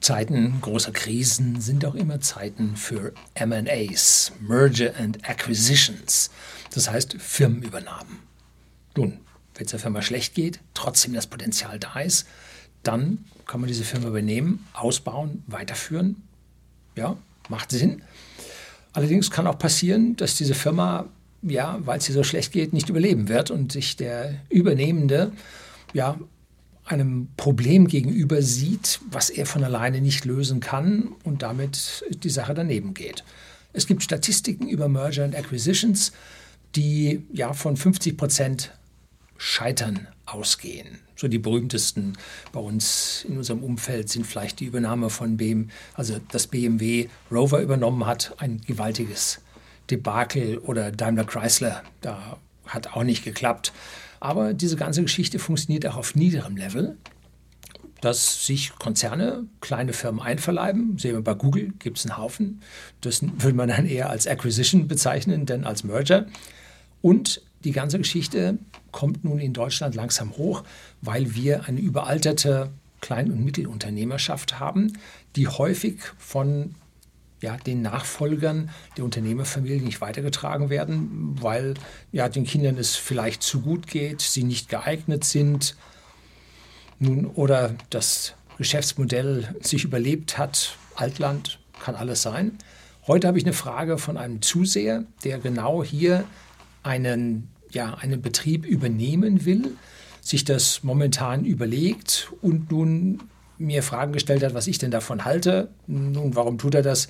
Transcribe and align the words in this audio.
Zeiten 0.00 0.60
großer 0.60 0.92
Krisen 0.92 1.60
sind 1.60 1.84
auch 1.84 1.94
immer 1.94 2.20
Zeiten 2.20 2.76
für 2.76 3.12
MAs, 3.38 4.32
Merger 4.40 4.94
and 4.98 5.28
Acquisitions, 5.28 6.30
das 6.72 6.90
heißt 6.90 7.16
Firmenübernahmen. 7.18 8.18
Nun, 8.96 9.18
wenn 9.54 9.64
es 9.64 9.70
der 9.70 9.80
Firma 9.80 10.02
schlecht 10.02 10.34
geht, 10.34 10.60
trotzdem 10.74 11.14
das 11.14 11.26
Potenzial 11.26 11.78
da 11.78 12.00
ist, 12.00 12.26
dann 12.82 13.24
kann 13.46 13.60
man 13.60 13.68
diese 13.68 13.84
Firma 13.84 14.08
übernehmen, 14.08 14.66
ausbauen, 14.72 15.42
weiterführen. 15.46 16.22
Ja, 16.94 17.16
macht 17.48 17.70
Sinn. 17.70 18.02
Allerdings 18.92 19.30
kann 19.30 19.46
auch 19.46 19.58
passieren, 19.58 20.16
dass 20.16 20.36
diese 20.36 20.54
Firma, 20.54 21.06
ja, 21.42 21.78
weil 21.84 21.98
es 21.98 22.08
ihr 22.08 22.14
so 22.14 22.22
schlecht 22.22 22.52
geht, 22.52 22.72
nicht 22.72 22.88
überleben 22.88 23.28
wird 23.28 23.50
und 23.50 23.72
sich 23.72 23.96
der 23.96 24.40
Übernehmende 24.48 25.32
ja, 25.92 26.18
einem 26.86 27.28
Problem 27.36 27.88
gegenüber 27.88 28.42
sieht, 28.42 29.00
was 29.10 29.30
er 29.30 29.46
von 29.46 29.64
alleine 29.64 30.00
nicht 30.00 30.24
lösen 30.24 30.60
kann 30.60 31.14
und 31.24 31.42
damit 31.42 32.04
die 32.22 32.30
Sache 32.30 32.54
daneben 32.54 32.94
geht. 32.94 33.24
Es 33.72 33.86
gibt 33.86 34.02
Statistiken 34.02 34.68
über 34.68 34.88
Merger 34.88 35.24
and 35.24 35.34
Acquisitions, 35.34 36.12
die 36.74 37.24
ja 37.32 37.52
von 37.52 37.76
50 37.76 38.16
Prozent 38.16 38.72
Scheitern 39.36 40.08
ausgehen. 40.24 40.98
So 41.14 41.28
die 41.28 41.38
berühmtesten 41.38 42.14
bei 42.52 42.60
uns 42.60 43.24
in 43.28 43.36
unserem 43.36 43.62
Umfeld 43.62 44.08
sind 44.08 44.26
vielleicht 44.26 44.60
die 44.60 44.66
Übernahme 44.66 45.10
von 45.10 45.36
BMW, 45.36 45.70
also 45.94 46.20
dass 46.30 46.46
BMW 46.46 47.08
Rover 47.30 47.60
übernommen 47.60 48.06
hat, 48.06 48.34
ein 48.38 48.60
gewaltiges 48.66 49.40
Debakel 49.90 50.58
oder 50.58 50.90
Daimler 50.90 51.24
Chrysler, 51.24 51.82
da 52.00 52.38
hat 52.66 52.94
auch 52.94 53.04
nicht 53.04 53.24
geklappt. 53.24 53.72
Aber 54.26 54.54
diese 54.54 54.74
ganze 54.74 55.02
Geschichte 55.02 55.38
funktioniert 55.38 55.86
auch 55.86 55.94
auf 55.94 56.16
niederem 56.16 56.56
Level, 56.56 56.96
dass 58.00 58.44
sich 58.44 58.72
Konzerne 58.76 59.44
kleine 59.60 59.92
Firmen 59.92 60.20
einverleiben. 60.20 60.98
Sehen 60.98 61.14
wir 61.14 61.22
bei 61.22 61.34
Google, 61.34 61.72
gibt 61.78 61.98
es 61.98 62.06
einen 62.06 62.18
Haufen. 62.18 62.60
Das 63.02 63.22
würde 63.22 63.56
man 63.56 63.68
dann 63.68 63.86
eher 63.86 64.10
als 64.10 64.26
Acquisition 64.26 64.88
bezeichnen, 64.88 65.46
denn 65.46 65.62
als 65.62 65.84
Merger. 65.84 66.26
Und 67.02 67.40
die 67.62 67.70
ganze 67.70 67.98
Geschichte 67.98 68.58
kommt 68.90 69.22
nun 69.22 69.38
in 69.38 69.52
Deutschland 69.52 69.94
langsam 69.94 70.36
hoch, 70.36 70.64
weil 71.02 71.36
wir 71.36 71.68
eine 71.68 71.78
überalterte 71.78 72.70
Klein- 73.00 73.30
und 73.30 73.44
Mittelunternehmerschaft 73.44 74.58
haben, 74.58 74.94
die 75.36 75.46
häufig 75.46 76.00
von 76.18 76.74
ja, 77.46 77.56
den 77.56 77.80
Nachfolgern 77.80 78.70
der 78.96 79.04
Unternehmerfamilie 79.04 79.80
nicht 79.80 80.00
weitergetragen 80.00 80.68
werden, 80.68 81.36
weil 81.40 81.74
ja, 82.10 82.28
den 82.28 82.42
Kindern 82.42 82.76
es 82.76 82.96
vielleicht 82.96 83.44
zu 83.44 83.60
gut 83.60 83.86
geht, 83.86 84.20
sie 84.20 84.42
nicht 84.42 84.68
geeignet 84.68 85.22
sind 85.22 85.76
nun, 86.98 87.26
oder 87.26 87.76
das 87.88 88.34
Geschäftsmodell 88.58 89.54
sich 89.60 89.84
überlebt 89.84 90.38
hat. 90.38 90.76
Altland 90.96 91.60
kann 91.80 91.94
alles 91.94 92.20
sein. 92.20 92.58
Heute 93.06 93.28
habe 93.28 93.38
ich 93.38 93.44
eine 93.44 93.52
Frage 93.52 93.96
von 93.96 94.16
einem 94.16 94.42
Zuseher, 94.42 95.04
der 95.22 95.38
genau 95.38 95.84
hier 95.84 96.24
einen, 96.82 97.48
ja, 97.70 97.94
einen 97.94 98.22
Betrieb 98.22 98.66
übernehmen 98.66 99.44
will, 99.44 99.76
sich 100.20 100.44
das 100.44 100.82
momentan 100.82 101.44
überlegt 101.44 102.32
und 102.42 102.72
nun 102.72 103.20
mir 103.58 103.82
Fragen 103.82 104.12
gestellt 104.12 104.42
hat, 104.42 104.54
was 104.54 104.66
ich 104.66 104.78
denn 104.78 104.90
davon 104.90 105.24
halte. 105.24 105.68
Nun, 105.86 106.34
warum 106.34 106.58
tut 106.58 106.74
er 106.74 106.82
das? 106.82 107.08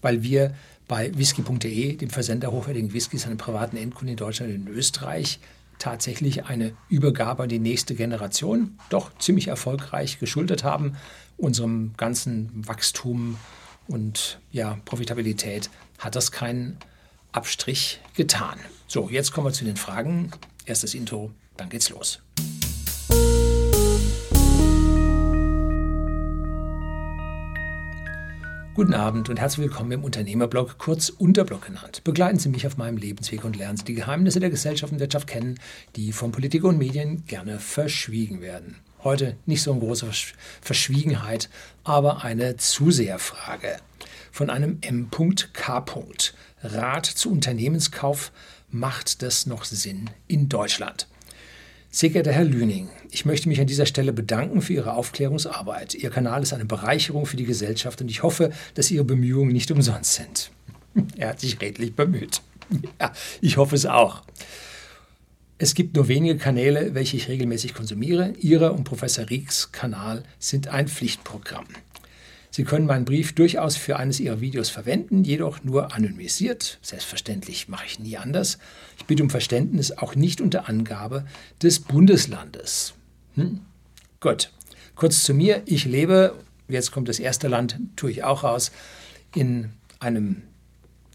Weil 0.00 0.22
wir 0.22 0.54
bei 0.86 1.16
whisky.de, 1.16 1.96
dem 1.96 2.10
Versender 2.10 2.50
hochwertigen 2.50 2.92
Whiskys 2.92 3.26
an 3.26 3.36
privaten 3.36 3.76
Endkunden 3.76 4.10
in 4.10 4.16
Deutschland 4.16 4.54
und 4.54 4.66
in 4.66 4.74
Österreich, 4.74 5.38
tatsächlich 5.78 6.46
eine 6.46 6.72
Übergabe 6.88 7.44
an 7.44 7.48
die 7.48 7.58
nächste 7.58 7.94
Generation 7.94 8.78
doch 8.90 9.16
ziemlich 9.18 9.48
erfolgreich 9.48 10.18
geschuldet 10.18 10.64
haben. 10.64 10.96
Unserem 11.36 11.92
ganzen 11.96 12.66
Wachstum 12.66 13.36
und 13.86 14.40
ja, 14.50 14.78
Profitabilität 14.84 15.70
hat 15.98 16.16
das 16.16 16.32
keinen 16.32 16.78
Abstrich 17.32 18.00
getan. 18.14 18.58
So, 18.86 19.08
jetzt 19.08 19.32
kommen 19.32 19.46
wir 19.46 19.52
zu 19.52 19.64
den 19.64 19.76
Fragen. 19.76 20.30
Erstes 20.64 20.94
Intro, 20.94 21.30
dann 21.56 21.68
geht's 21.68 21.90
los. 21.90 22.20
Guten 28.78 28.94
Abend 28.94 29.28
und 29.28 29.40
herzlich 29.40 29.66
willkommen 29.66 29.90
im 29.90 30.04
Unternehmerblog, 30.04 30.78
kurz 30.78 31.08
Unterblog 31.08 31.66
genannt. 31.66 32.04
Begleiten 32.04 32.38
Sie 32.38 32.48
mich 32.48 32.64
auf 32.64 32.76
meinem 32.76 32.96
Lebensweg 32.96 33.44
und 33.44 33.56
lernen 33.56 33.76
Sie 33.76 33.82
die 33.82 33.94
Geheimnisse 33.96 34.38
der 34.38 34.50
Gesellschaft 34.50 34.92
und 34.92 35.00
Wirtschaft 35.00 35.26
kennen, 35.26 35.58
die 35.96 36.12
von 36.12 36.30
Politik 36.30 36.62
und 36.62 36.78
Medien 36.78 37.24
gerne 37.26 37.58
verschwiegen 37.58 38.40
werden. 38.40 38.76
Heute 39.02 39.36
nicht 39.46 39.62
so 39.62 39.72
eine 39.72 39.80
große 39.80 40.08
Verschwiegenheit, 40.60 41.50
aber 41.82 42.22
eine 42.22 42.56
Zuseherfrage 42.56 43.78
von 44.30 44.48
einem 44.48 44.78
M.K. 44.80 45.84
Rat 46.62 47.06
zu 47.06 47.32
Unternehmenskauf, 47.32 48.30
macht 48.70 49.22
das 49.22 49.46
noch 49.46 49.64
Sinn 49.64 50.08
in 50.28 50.48
Deutschland? 50.48 51.08
Sehr 51.90 52.10
geehrter 52.10 52.30
Herr 52.30 52.44
Lüning, 52.44 52.90
ich 53.10 53.24
möchte 53.24 53.48
mich 53.48 53.60
an 53.60 53.66
dieser 53.66 53.86
Stelle 53.86 54.12
bedanken 54.12 54.60
für 54.60 54.74
Ihre 54.74 54.94
Aufklärungsarbeit. 54.94 55.94
Ihr 55.94 56.10
Kanal 56.10 56.42
ist 56.42 56.52
eine 56.52 56.64
Bereicherung 56.64 57.26
für 57.26 57.36
die 57.36 57.44
Gesellschaft 57.44 58.00
und 58.00 58.10
ich 58.10 58.22
hoffe, 58.22 58.50
dass 58.74 58.90
Ihre 58.90 59.04
Bemühungen 59.04 59.52
nicht 59.52 59.70
umsonst 59.70 60.14
sind. 60.14 60.50
Er 61.16 61.28
hat 61.28 61.40
sich 61.40 61.60
redlich 61.60 61.94
bemüht. 61.94 62.40
Ja, 63.00 63.12
ich 63.40 63.56
hoffe 63.56 63.76
es 63.76 63.86
auch. 63.86 64.22
Es 65.58 65.74
gibt 65.74 65.96
nur 65.96 66.08
wenige 66.08 66.36
Kanäle, 66.38 66.94
welche 66.94 67.16
ich 67.16 67.28
regelmäßig 67.28 67.74
konsumiere. 67.74 68.32
Ihre 68.40 68.72
und 68.72 68.84
Professor 68.84 69.28
Rieks 69.28 69.72
Kanal 69.72 70.24
sind 70.38 70.68
ein 70.68 70.88
Pflichtprogramm. 70.88 71.66
Sie 72.50 72.64
können 72.64 72.86
meinen 72.86 73.04
Brief 73.04 73.34
durchaus 73.34 73.76
für 73.76 73.96
eines 73.96 74.20
Ihrer 74.20 74.40
Videos 74.40 74.70
verwenden, 74.70 75.22
jedoch 75.24 75.62
nur 75.62 75.94
anonymisiert. 75.94 76.78
Selbstverständlich 76.82 77.68
mache 77.68 77.86
ich 77.86 77.98
nie 77.98 78.16
anders. 78.16 78.58
Ich 78.96 79.04
bitte 79.04 79.22
um 79.22 79.30
Verständnis 79.30 79.92
auch 79.92 80.14
nicht 80.14 80.40
unter 80.40 80.68
Angabe 80.68 81.26
des 81.62 81.80
Bundeslandes. 81.80 82.94
Hm? 83.38 83.60
Gut, 84.20 84.50
kurz 84.96 85.22
zu 85.22 85.32
mir. 85.32 85.62
Ich 85.66 85.84
lebe, 85.84 86.34
jetzt 86.68 86.90
kommt 86.90 87.08
das 87.08 87.20
erste 87.20 87.46
Land, 87.46 87.78
tue 87.94 88.10
ich 88.10 88.24
auch 88.24 88.42
raus, 88.42 88.72
in 89.34 89.70
einem 90.00 90.42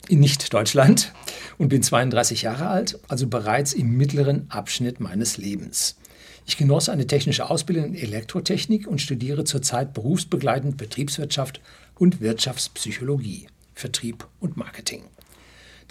in 0.07 0.19
Nicht-Deutschland 0.19 1.13
und 1.57 1.69
bin 1.69 1.83
32 1.83 2.41
Jahre 2.41 2.67
alt, 2.67 2.99
also 3.07 3.27
bereits 3.27 3.73
im 3.73 3.95
mittleren 3.95 4.49
Abschnitt 4.49 4.99
meines 4.99 5.37
Lebens. 5.37 5.97
Ich 6.45 6.57
genoss 6.57 6.89
eine 6.89 7.07
technische 7.07 7.49
Ausbildung 7.49 7.85
in 7.85 7.95
Elektrotechnik 7.95 8.87
und 8.87 9.01
studiere 9.01 9.45
zurzeit 9.45 9.93
berufsbegleitend 9.93 10.75
Betriebswirtschaft 10.75 11.61
und 11.95 12.19
Wirtschaftspsychologie, 12.19 13.47
Vertrieb 13.73 14.27
und 14.41 14.57
Marketing. 14.57 15.03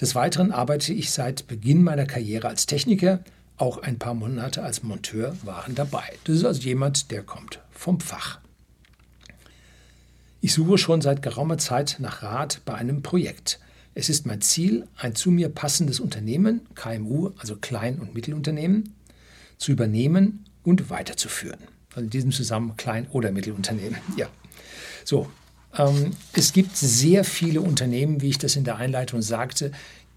Des 0.01 0.15
Weiteren 0.15 0.53
arbeite 0.53 0.93
ich 0.93 1.11
seit 1.11 1.47
Beginn 1.47 1.83
meiner 1.83 2.07
Karriere 2.07 2.49
als 2.49 2.67
Techniker, 2.67 3.21
auch 3.63 3.79
ein 3.79 3.97
paar 3.97 4.15
Monate 4.15 4.65
als 4.65 4.83
Monteur 4.83 5.37
waren 5.45 5.77
dabei. 5.77 6.03
Das 6.25 6.35
ist 6.35 6.45
also 6.45 6.61
jemand, 6.63 7.13
der 7.13 7.23
kommt 7.23 7.61
vom 7.71 8.01
Fach. 8.01 8.41
Ich 10.41 10.53
suche 10.53 10.79
schon 10.79 11.01
seit 11.01 11.23
geraumer 11.23 11.59
Zeit 11.59 11.99
nach 12.01 12.25
Rat 12.25 12.63
bei 12.65 12.75
einem 12.75 13.03
Projekt. 13.03 13.61
Es 13.95 14.09
ist 14.09 14.27
mein 14.27 14.41
Ziel, 14.41 14.89
ein 14.97 15.15
zu 15.15 15.31
mir 15.31 15.49
passendes 15.49 16.01
Unternehmen, 16.01 16.63
KMU, 16.75 17.31
also 17.39 17.55
Klein- 17.55 18.01
und 18.01 18.15
Mittelunternehmen, 18.15 18.95
zu 19.59 19.71
übernehmen 19.71 20.45
und 20.65 20.91
weiterzuführen. 20.91 21.61
Also 21.91 22.01
in 22.01 22.11
diesem 22.11 22.33
Zusammenhang 22.33 22.77
Klein- 22.77 23.07
oder 23.13 23.31
Mittelunternehmen. 23.31 24.01
Ja. 24.17 24.27
So. 25.05 25.29
Ähm, 25.79 26.11
es 26.33 26.53
gibt 26.53 26.77
sehr 26.77 27.23
viele 27.23 27.61
Unternehmen, 27.61 28.23
wie 28.23 28.31
ich 28.31 28.39
das 28.39 28.57
in 28.57 28.65
der 28.65 28.77
Einleitung 28.79 29.23
sagte, 29.23 29.71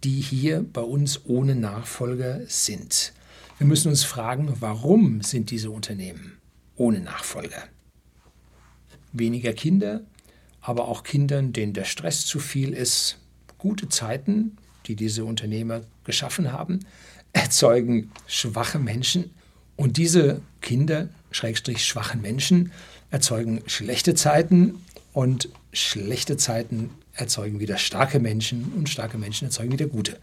die 0.04 0.20
hier 0.20 0.66
bei 0.74 0.82
uns 0.82 1.22
ohne 1.26 1.54
Nachfolger 1.54 2.42
sind. 2.48 3.14
Wir 3.58 3.68
müssen 3.68 3.88
uns 3.88 4.04
fragen, 4.04 4.54
warum 4.60 5.22
sind 5.22 5.50
diese 5.50 5.72
Unternehmen 5.72 6.38
ohne 6.76 7.00
Nachfolger? 7.00 7.64
Weniger 9.14 9.54
Kinder, 9.54 10.02
aber 10.60 10.90
auch 10.90 11.04
Kindern, 11.04 11.54
denen 11.54 11.72
der 11.72 11.86
Stress 11.86 12.26
zu 12.26 12.40
viel 12.40 12.74
ist. 12.74 13.18
Gute 13.58 13.88
Zeiten, 13.88 14.58
die 14.88 14.98
diese 14.98 15.24
Unternehmer 15.24 15.82
geschaffen 16.04 16.52
haben, 16.52 16.80
erzeugen 17.32 18.12
schwache 18.28 18.78
Menschen 18.78 19.32
und 19.78 19.96
diese 19.96 20.42
Kinder, 20.62 21.08
Schrägstrich 21.32 21.86
schwachen 21.86 22.22
Menschen, 22.22 22.74
erzeugen 23.10 23.62
schlechte 23.68 24.16
Zeiten 24.16 24.84
und 25.14 25.48
schlechte 25.72 26.36
Zeiten 26.36 26.90
erzeugen 27.16 27.60
wieder 27.60 27.78
starke 27.78 28.20
Menschen 28.20 28.74
und 28.76 28.90
starke 28.90 29.18
Menschen 29.18 29.46
erzeugen 29.46 29.72
wieder 29.72 29.88
gute 29.88 30.18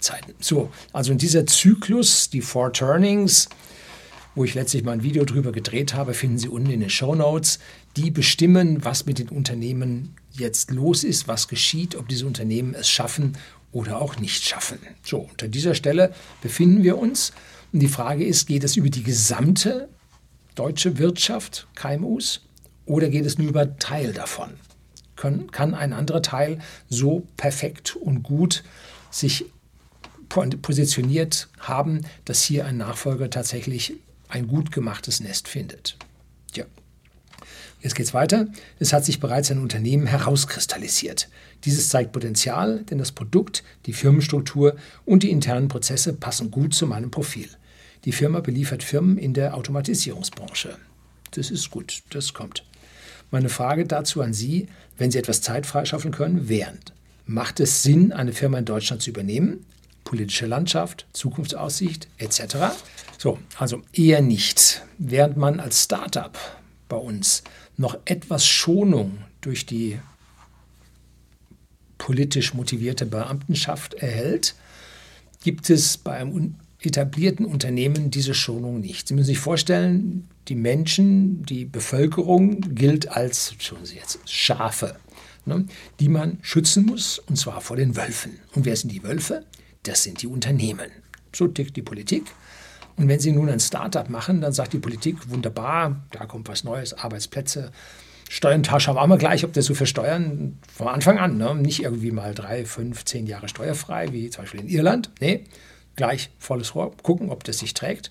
Zeiten. 0.00 0.34
So, 0.40 0.70
also 0.92 1.12
in 1.12 1.18
dieser 1.18 1.46
Zyklus, 1.46 2.30
die 2.30 2.40
Four 2.40 2.72
Turnings, 2.72 3.48
wo 4.34 4.44
ich 4.44 4.54
letztlich 4.54 4.84
mal 4.84 4.92
ein 4.92 5.02
Video 5.02 5.24
drüber 5.24 5.52
gedreht 5.52 5.94
habe, 5.94 6.14
finden 6.14 6.38
Sie 6.38 6.48
unten 6.48 6.70
in 6.70 6.80
den 6.80 6.90
Show 6.90 7.14
Notes. 7.14 7.58
Die 7.96 8.10
bestimmen, 8.10 8.84
was 8.84 9.04
mit 9.04 9.18
den 9.18 9.28
Unternehmen 9.28 10.14
jetzt 10.32 10.70
los 10.70 11.04
ist, 11.04 11.26
was 11.26 11.48
geschieht, 11.48 11.96
ob 11.96 12.08
diese 12.08 12.26
Unternehmen 12.26 12.74
es 12.74 12.88
schaffen 12.88 13.36
oder 13.72 14.00
auch 14.00 14.18
nicht 14.18 14.44
schaffen. 14.44 14.78
So, 15.02 15.28
unter 15.30 15.48
dieser 15.48 15.74
Stelle 15.74 16.14
befinden 16.40 16.82
wir 16.82 16.98
uns. 16.98 17.32
Und 17.72 17.80
die 17.80 17.88
Frage 17.88 18.24
ist, 18.24 18.46
geht 18.46 18.64
es 18.64 18.76
über 18.76 18.88
die 18.88 19.02
gesamte 19.02 19.88
deutsche 20.54 20.98
Wirtschaft, 20.98 21.66
KMUs, 21.74 22.40
Oder 22.86 23.10
geht 23.10 23.26
es 23.26 23.36
nur 23.36 23.48
über 23.48 23.76
Teil 23.78 24.14
davon? 24.14 24.54
Kann, 25.18 25.50
kann 25.50 25.74
ein 25.74 25.92
anderer 25.92 26.22
Teil 26.22 26.60
so 26.88 27.26
perfekt 27.36 27.96
und 27.96 28.22
gut 28.22 28.62
sich 29.10 29.46
positioniert 30.28 31.48
haben, 31.58 32.02
dass 32.24 32.42
hier 32.42 32.66
ein 32.66 32.76
Nachfolger 32.76 33.28
tatsächlich 33.28 33.94
ein 34.28 34.46
gut 34.46 34.70
gemachtes 34.70 35.20
Nest 35.20 35.48
findet? 35.48 35.96
Tja. 36.52 36.66
Jetzt 37.80 37.96
geht's 37.96 38.14
weiter. 38.14 38.46
Es 38.78 38.92
hat 38.92 39.04
sich 39.04 39.18
bereits 39.18 39.50
ein 39.50 39.58
Unternehmen 39.58 40.06
herauskristallisiert. 40.06 41.28
Dieses 41.64 41.88
zeigt 41.88 42.12
Potenzial, 42.12 42.84
denn 42.84 42.98
das 42.98 43.10
Produkt, 43.10 43.64
die 43.86 43.94
Firmenstruktur 43.94 44.76
und 45.04 45.24
die 45.24 45.30
internen 45.30 45.66
Prozesse 45.66 46.12
passen 46.12 46.52
gut 46.52 46.74
zu 46.74 46.86
meinem 46.86 47.10
Profil. 47.10 47.48
Die 48.04 48.12
Firma 48.12 48.38
beliefert 48.38 48.84
Firmen 48.84 49.18
in 49.18 49.34
der 49.34 49.54
Automatisierungsbranche. 49.56 50.76
Das 51.32 51.50
ist 51.50 51.70
gut, 51.70 52.02
das 52.10 52.34
kommt. 52.34 52.64
Meine 53.30 53.48
Frage 53.48 53.84
dazu 53.84 54.22
an 54.22 54.32
Sie, 54.32 54.68
wenn 54.96 55.10
Sie 55.10 55.18
etwas 55.18 55.42
Zeit 55.42 55.66
freischaufeln 55.66 56.14
können, 56.14 56.48
während. 56.48 56.92
Macht 57.26 57.60
es 57.60 57.82
Sinn, 57.82 58.12
eine 58.12 58.32
Firma 58.32 58.58
in 58.58 58.64
Deutschland 58.64 59.02
zu 59.02 59.10
übernehmen? 59.10 59.66
Politische 60.04 60.46
Landschaft, 60.46 61.06
Zukunftsaussicht 61.12 62.08
etc. 62.16 62.56
So, 63.18 63.38
also 63.58 63.82
eher 63.92 64.22
nicht. 64.22 64.82
Während 64.96 65.36
man 65.36 65.60
als 65.60 65.84
Startup 65.84 66.38
bei 66.88 66.96
uns 66.96 67.42
noch 67.76 67.98
etwas 68.06 68.46
Schonung 68.46 69.18
durch 69.42 69.66
die 69.66 69.98
politisch 71.98 72.54
motivierte 72.54 73.04
Beamtenschaft 73.04 73.94
erhält, 73.94 74.54
gibt 75.42 75.68
es 75.68 75.98
bei 75.98 76.12
einem 76.12 76.54
etablierten 76.80 77.44
Unternehmen 77.44 78.10
diese 78.10 78.34
Schonung 78.34 78.80
nicht. 78.80 79.08
Sie 79.08 79.14
müssen 79.14 79.26
sich 79.26 79.38
vorstellen, 79.38 80.28
die 80.48 80.54
Menschen, 80.54 81.42
die 81.42 81.64
Bevölkerung 81.64 82.60
gilt 82.74 83.08
als, 83.08 83.54
jetzt, 83.94 84.18
Schafe, 84.28 84.96
ne, 85.44 85.66
die 86.00 86.08
man 86.08 86.38
schützen 86.42 86.86
muss, 86.86 87.18
und 87.18 87.36
zwar 87.36 87.60
vor 87.60 87.76
den 87.76 87.96
Wölfen. 87.96 88.38
Und 88.54 88.64
wer 88.64 88.76
sind 88.76 88.92
die 88.92 89.02
Wölfe? 89.02 89.44
Das 89.82 90.02
sind 90.02 90.22
die 90.22 90.26
Unternehmen. 90.26 90.90
So 91.34 91.46
tickt 91.46 91.76
die 91.76 91.82
Politik. 91.82 92.24
Und 92.96 93.08
wenn 93.08 93.20
Sie 93.20 93.30
nun 93.30 93.48
ein 93.48 93.60
Startup 93.60 94.08
machen, 94.08 94.40
dann 94.40 94.52
sagt 94.52 94.72
die 94.72 94.78
Politik, 94.78 95.30
wunderbar, 95.30 96.02
da 96.10 96.26
kommt 96.26 96.48
was 96.48 96.64
Neues, 96.64 96.94
Arbeitsplätze, 96.94 97.70
Steuertasche 98.28 98.94
haben 98.94 99.10
wir 99.10 99.16
gleich, 99.16 99.44
ob 99.44 99.54
das 99.54 99.64
so 99.64 99.74
für 99.74 99.86
Steuern 99.86 100.58
von 100.74 100.88
Anfang 100.88 101.18
an, 101.18 101.38
ne? 101.38 101.54
nicht 101.54 101.82
irgendwie 101.82 102.10
mal 102.10 102.34
drei, 102.34 102.66
fünf, 102.66 103.04
zehn 103.06 103.26
Jahre 103.26 103.48
steuerfrei, 103.48 104.12
wie 104.12 104.28
zum 104.28 104.44
Beispiel 104.44 104.60
in 104.60 104.68
Irland. 104.68 105.10
Nee, 105.20 105.44
gleich 105.96 106.30
volles 106.38 106.74
Rohr, 106.74 106.94
gucken, 107.02 107.30
ob 107.30 107.44
das 107.44 107.58
sich 107.58 107.72
trägt. 107.72 108.10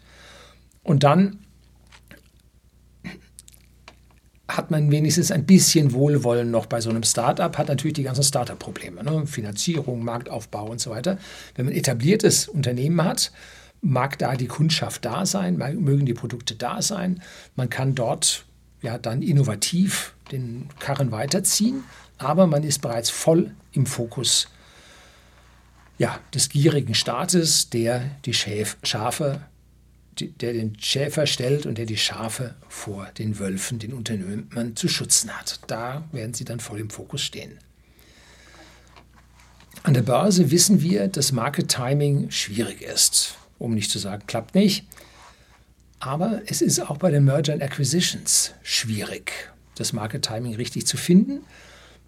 Und 0.82 1.04
dann 1.04 1.46
hat 4.48 4.72
man 4.72 4.90
wenigstens 4.92 5.32
ein 5.32 5.46
bisschen 5.46 5.92
Wohlwollen 5.94 6.52
noch 6.52 6.68
bei 6.68 6.80
so 6.80 6.90
einem 6.90 7.04
Startup, 7.04 7.58
hat 7.58 7.68
natürlich 7.68 7.96
die 7.96 8.04
ganzen 8.04 8.24
Startup-Probleme, 8.24 9.04
ne? 9.04 9.28
Finanzierung, 9.28 10.04
Marktaufbau 10.04 10.70
und 10.70 10.80
so 10.80 10.90
weiter. 10.90 11.18
Wenn 11.56 11.66
man 11.66 11.76
etabliertes 11.76 12.48
Unternehmen 12.48 13.04
hat, 13.04 13.32
mag 13.82 14.18
da 14.18 14.36
die 14.36 14.48
Kundschaft 14.48 15.06
da 15.06 15.26
sein, 15.26 15.58
mögen 15.58 16.06
die 16.06 16.14
Produkte 16.14 16.56
da 16.56 16.82
sein, 16.82 17.22
man 17.56 17.70
kann 17.70 17.94
dort 17.94 18.46
ja 18.82 18.98
dann 18.98 19.22
innovativ 19.22 20.14
den 20.32 20.70
Karren 20.80 21.12
weiterziehen, 21.12 21.84
aber 22.18 22.48
man 22.48 22.64
ist 22.64 22.82
bereits 22.82 23.10
voll 23.10 23.52
im 23.74 23.86
Fokus 23.86 24.48
ja, 25.98 26.20
des 26.34 26.50
gierigen 26.50 26.94
Staates, 26.94 27.70
der 27.70 28.04
die 28.26 28.34
Schäf 28.34 28.78
Schafe, 28.84 29.42
der 30.22 30.54
den 30.54 30.80
Schäfer 30.80 31.26
stellt 31.26 31.66
und 31.66 31.78
der 31.78 31.86
die 31.86 31.98
Schafe 31.98 32.56
vor 32.68 33.08
den 33.18 33.40
Wölfen, 33.40 33.80
den 33.80 33.94
Unternehmern 33.94 34.76
zu 34.76 34.88
schützen 34.88 35.32
hat. 35.38 35.60
Da 35.68 36.08
werden 36.12 36.34
sie 36.34 36.46
dann 36.46 36.60
voll 36.60 36.80
im 36.80 36.90
Fokus 36.90 37.22
stehen. 37.22 37.58
An 39.84 39.94
der 39.94 40.02
Börse 40.02 40.52
wissen 40.52 40.82
wir, 40.82 41.08
dass 41.08 41.32
Market 41.32 41.70
Timing 41.70 42.32
schwierig 42.32 42.82
ist, 42.82 43.36
um 43.58 43.74
nicht 43.74 43.92
zu 43.92 44.00
sagen, 44.00 44.24
klappt 44.28 44.56
nicht. 44.56 44.86
Aber 46.00 46.42
es 46.46 46.62
ist 46.62 46.80
auch 46.80 46.98
bei 46.98 47.10
den 47.10 47.24
Merger 47.24 47.54
and 47.54 47.64
Acquisitions 47.64 48.54
schwierig, 48.64 49.32
das 49.76 49.94
Market 49.94 50.24
Timing 50.24 50.56
richtig 50.56 50.86
zu 50.86 50.98
finden 50.98 51.42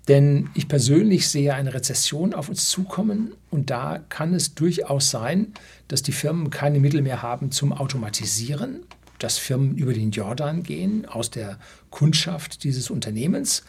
denn 0.10 0.50
ich 0.56 0.68
persönlich 0.68 1.30
sehe 1.30 1.54
eine 1.54 1.74
Rezession 1.74 2.34
auf 2.34 2.50
uns 2.50 2.68
zukommen 2.68 3.36
und 3.52 3.70
da 3.70 4.00
kann 4.10 4.34
es 4.34 4.56
durchaus 4.56 5.12
sein, 5.12 5.54
dass 5.88 6.02
die 6.02 6.12
Firmen 6.12 6.50
keine 6.50 6.80
Mittel 6.80 7.04
mehr 7.04 7.22
haben 7.22 7.52
zum 7.52 7.72
Automatisieren, 7.72 8.82
dass 9.20 9.38
Firmen 9.38 9.78
über 9.78 9.94
den 9.94 10.10
Jordan 10.10 10.64
gehen 10.64 11.06
aus 11.06 11.30
der 11.30 11.60
Kundschaft 11.92 12.64
dieses 12.64 12.90
Unternehmens 12.90 13.64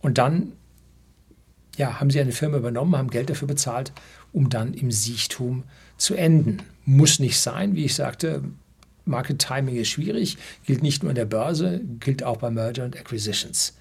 und 0.00 0.18
dann 0.18 0.52
ja, 1.76 2.00
haben 2.00 2.10
sie 2.10 2.20
eine 2.20 2.32
Firma 2.32 2.56
übernommen, 2.56 2.96
haben 2.96 3.10
Geld 3.10 3.30
dafür 3.30 3.48
bezahlt, 3.48 3.92
um 4.32 4.48
dann 4.48 4.74
im 4.74 4.90
Siechtum 4.90 5.62
zu 5.96 6.14
enden. 6.14 6.58
Muss 6.84 7.20
nicht 7.20 7.38
sein, 7.38 7.76
wie 7.76 7.84
ich 7.84 7.94
sagte, 7.94 8.42
Market 9.04 9.38
Timing 9.38 9.76
ist 9.76 9.88
schwierig, 9.88 10.38
gilt 10.64 10.82
nicht 10.82 11.02
nur 11.02 11.10
in 11.10 11.16
der 11.16 11.24
Börse, 11.24 11.80
gilt 12.00 12.24
auch 12.24 12.38
bei 12.38 12.50
Merger 12.50 12.84
und 12.84 12.96
Acquisitions. 12.96 13.74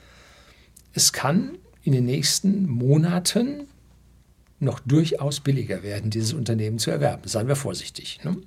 Es 0.93 1.11
kann 1.13 1.57
in 1.83 1.91
den 1.91 2.05
nächsten 2.05 2.67
Monaten 2.69 3.67
noch 4.59 4.79
durchaus 4.79 5.41
billiger 5.41 5.83
werden, 5.83 6.09
dieses 6.09 6.33
Unternehmen 6.33 6.79
zu 6.79 6.89
erwerben. 6.89 7.23
Seien 7.25 7.47
wir 7.47 7.55
vorsichtig. 7.55 8.21
Ne? 8.23 8.37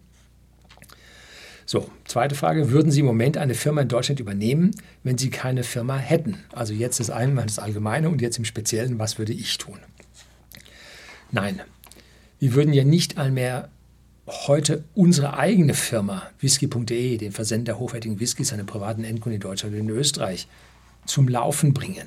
So, 1.67 1.91
zweite 2.05 2.35
Frage. 2.35 2.71
Würden 2.71 2.91
Sie 2.91 3.01
im 3.01 3.07
Moment 3.07 3.37
eine 3.37 3.55
Firma 3.55 3.83
in 3.83 3.89
Deutschland 3.89 4.21
übernehmen, 4.21 4.71
wenn 5.03 5.19
Sie 5.19 5.31
keine 5.31 5.63
Firma 5.63 5.99
hätten? 5.99 6.39
Also 6.53 6.73
jetzt 6.73 7.01
ist 7.01 7.11
einmal 7.11 7.47
das 7.47 7.59
Allgemeine 7.59 8.09
und 8.09 8.23
jetzt 8.23 8.39
im 8.39 8.45
Speziellen, 8.45 8.99
was 8.99 9.19
würde 9.19 9.33
ich 9.33 9.59
tun? 9.59 9.79
Nein, 11.33 11.61
wir 12.39 12.55
würden 12.55 12.73
ja 12.73 12.85
nicht 12.85 13.19
allmehr 13.19 13.69
heute 14.27 14.85
unsere 14.95 15.37
eigene 15.37 15.75
Firma, 15.75 16.23
whisky.de, 16.41 17.17
den 17.19 17.33
Versender 17.33 17.79
hochwertigen 17.79 18.19
Whiskys 18.19 18.53
an 18.53 18.65
privaten 18.65 19.05
Endkunden 19.05 19.35
in 19.37 19.41
Deutschland 19.41 19.75
und 19.75 19.81
in 19.81 19.91
Österreich, 19.91 20.49
zum 21.05 21.29
Laufen 21.29 21.75
bringen 21.75 22.07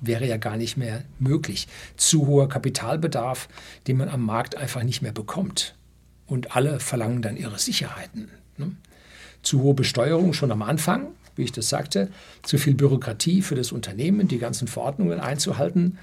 wäre 0.00 0.26
ja 0.26 0.36
gar 0.36 0.56
nicht 0.56 0.76
mehr 0.76 1.04
möglich. 1.18 1.68
Zu 1.96 2.26
hoher 2.26 2.48
Kapitalbedarf, 2.48 3.48
den 3.86 3.96
man 3.96 4.08
am 4.08 4.22
Markt 4.24 4.56
einfach 4.56 4.82
nicht 4.82 5.02
mehr 5.02 5.12
bekommt. 5.12 5.74
Und 6.26 6.54
alle 6.56 6.78
verlangen 6.80 7.22
dann 7.22 7.36
ihre 7.36 7.58
Sicherheiten. 7.58 8.28
Ne? 8.56 8.72
Zu 9.42 9.62
hohe 9.62 9.74
Besteuerung 9.74 10.32
schon 10.32 10.52
am 10.52 10.62
Anfang, 10.62 11.08
wie 11.36 11.44
ich 11.44 11.52
das 11.52 11.68
sagte, 11.68 12.10
zu 12.42 12.58
viel 12.58 12.74
Bürokratie 12.74 13.42
für 13.42 13.54
das 13.54 13.72
Unternehmen, 13.72 14.28
die 14.28 14.38
ganzen 14.38 14.68
Verordnungen 14.68 15.20
einzuhalten 15.20 15.98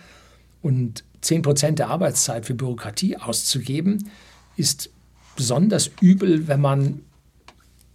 und 0.61 1.03
10 1.21 1.41
Prozent 1.41 1.79
der 1.79 1.89
Arbeitszeit 1.89 2.45
für 2.45 2.53
Bürokratie 2.53 3.17
auszugeben, 3.17 4.09
ist 4.55 4.89
besonders 5.35 5.91
übel, 6.01 6.47
wenn 6.47 6.61
man 6.61 7.01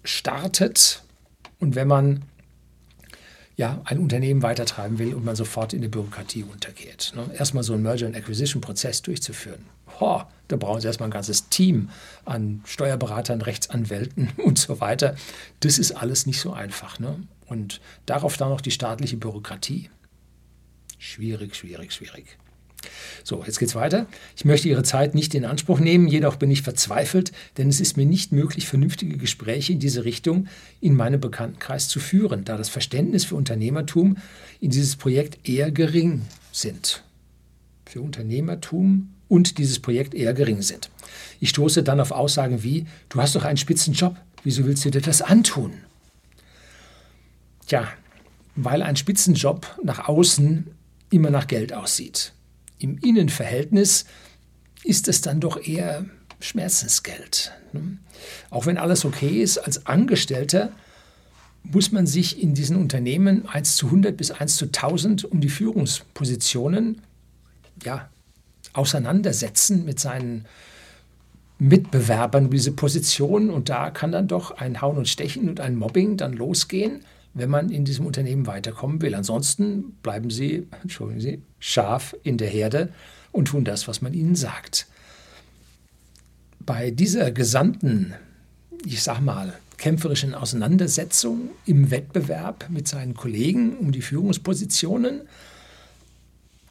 startet 0.05 1.03
und 1.59 1.75
wenn 1.75 1.89
man 1.89 2.23
ja, 3.61 3.83
ein 3.85 3.99
Unternehmen 3.99 4.43
weitertreiben 4.43 4.99
will 4.99 5.13
und 5.13 5.23
man 5.23 5.37
sofort 5.37 5.75
in 5.75 5.83
die 5.83 5.89
Bürokratie 5.89 6.45
untergeht. 6.45 7.13
Ne? 7.15 7.31
Erstmal 7.35 7.63
so 7.63 7.75
einen 7.75 7.83
Merger- 7.83 8.07
and 8.07 8.17
Acquisition-Prozess 8.17 9.03
durchzuführen. 9.03 9.67
Ho, 10.01 10.23
da 10.49 10.57
brauchen 10.57 10.81
Sie 10.81 10.87
erstmal 10.87 11.11
ein 11.11 11.13
ganzes 11.13 11.51
Team 11.51 11.91
an 12.25 12.63
Steuerberatern, 12.65 13.43
Rechtsanwälten 13.43 14.31
und 14.39 14.59
so 14.59 14.81
weiter. 14.81 15.15
Das 15.61 15.79
ist 15.79 15.93
alles 15.93 16.25
nicht 16.25 16.41
so 16.41 16.55
einfach. 16.55 17.01
Ne? 17.01 17.23
Und 17.49 17.83
darauf 18.07 18.39
dann 18.39 18.49
noch 18.49 18.63
die 18.63 18.71
staatliche 18.71 19.19
Bürokratie. 19.19 19.91
Schwierig, 20.97 21.55
schwierig, 21.55 21.93
schwierig. 21.93 22.39
So, 23.25 23.45
jetzt 23.45 23.59
geht's 23.59 23.75
weiter. 23.75 24.07
Ich 24.37 24.45
möchte 24.45 24.69
Ihre 24.69 24.83
Zeit 24.83 25.15
nicht 25.15 25.35
in 25.35 25.45
Anspruch 25.45 25.81
nehmen, 25.81 26.09
jedoch 26.09 26.37
bin 26.37 26.51
ich 26.51 26.63
verzweifelt, 26.63 27.33
denn 27.59 27.69
es 27.69 27.81
ist 27.81 27.97
mir 27.97 28.07
nicht 28.07 28.33
möglich, 28.33 28.67
vernünftige 28.67 29.17
Gespräche 29.17 29.73
in 29.73 29.79
diese 29.79 30.05
Richtung 30.05 30.49
in 30.81 30.97
meinem 30.97 31.21
Bekanntenkreis 31.21 31.89
zu 31.89 32.01
führen, 32.01 32.45
da 32.45 32.57
das 32.57 32.69
Verständnis 32.69 33.25
für 33.25 33.37
Unternehmertum 33.37 34.17
in 34.61 34.71
dieses 34.71 34.97
Projekt 34.97 35.49
eher 35.49 35.71
gering 35.71 36.23
sind. 36.53 37.05
Für 37.87 38.01
Unternehmertum 38.01 39.11
und 39.29 39.59
dieses 39.59 39.79
Projekt 39.79 40.15
eher 40.15 40.35
gering 40.35 40.63
sind. 40.63 40.91
Ich 41.39 41.51
stoße 41.51 41.83
dann 41.83 42.01
auf 42.01 42.11
Aussagen 42.11 42.63
wie, 42.63 42.87
du 43.09 43.21
hast 43.21 43.37
doch 43.37 43.45
einen 43.45 43.57
spitzen 43.57 43.95
Job, 43.95 44.17
wieso 44.45 44.65
willst 44.65 44.85
du 44.85 44.91
dir 44.91 45.01
das 45.01 45.23
antun? 45.23 45.73
Tja, 47.67 47.87
weil 48.57 48.83
ein 48.83 48.97
Spitzenjob 48.97 49.79
nach 49.85 50.09
außen 50.09 50.67
immer 51.11 51.31
nach 51.31 51.47
Geld 51.47 51.73
aussieht 51.73 52.33
im 52.81 52.99
Innenverhältnis 52.99 54.07
ist 54.83 55.09
es 55.09 55.21
dann 55.21 55.41
doch 55.41 55.63
eher 55.63 56.07
Schmerzensgeld. 56.41 57.53
Ne? 57.73 57.99
Auch 58.51 58.67
wenn 58.67 58.79
alles 58.79 59.05
okay 59.05 59.43
ist, 59.43 59.59
als 59.59 59.87
Angestellter 59.87 60.73
muss 61.63 61.93
man 61.93 62.07
sich 62.07 62.43
in 62.43 62.55
diesen 62.55 62.77
Unternehmen 62.77 63.47
1 63.47 63.77
zu 63.77 63.87
100 63.87 64.17
bis 64.17 64.31
1 64.31 64.57
zu 64.57 64.67
1000 64.67 65.25
um 65.27 65.41
die 65.41 65.51
Führungspositionen 65.51 67.03
ja, 67.85 68.09
auseinandersetzen 68.73 69.85
mit 69.85 70.01
seinen 70.01 70.47
Mitbewerbern 71.59 72.47
um 72.47 72.51
diese 72.51 72.73
Position. 72.73 73.51
Und 73.51 73.69
da 73.69 73.91
kann 73.91 74.13
dann 74.13 74.27
doch 74.27 74.53
ein 74.53 74.81
Hauen 74.81 74.97
und 74.97 75.09
Stechen 75.09 75.49
und 75.49 75.61
ein 75.61 75.77
Mobbing 75.77 76.17
dann 76.17 76.33
losgehen, 76.33 77.05
wenn 77.35 77.51
man 77.51 77.71
in 77.71 77.85
diesem 77.85 78.07
Unternehmen 78.07 78.47
weiterkommen 78.47 79.03
will. 79.03 79.15
Ansonsten 79.15 79.93
bleiben 80.03 80.31
Sie, 80.31 80.67
entschuldigen 80.83 81.21
Sie, 81.21 81.43
scharf 81.59 82.17
in 82.23 82.39
der 82.39 82.49
Herde 82.49 82.93
und 83.33 83.49
tun 83.49 83.65
das, 83.65 83.89
was 83.89 84.03
man 84.03 84.13
ihnen 84.13 84.37
sagt. 84.37 84.87
Bei 86.61 86.91
dieser 86.91 87.31
gesamten, 87.31 88.15
ich 88.85 89.03
sag 89.03 89.21
mal, 89.21 89.59
kämpferischen 89.79 90.35
Auseinandersetzung 90.35 91.51
im 91.65 91.91
Wettbewerb 91.91 92.69
mit 92.69 92.87
seinen 92.87 93.15
Kollegen 93.15 93.79
um 93.79 93.93
die 93.93 94.03
Führungspositionen 94.03 95.23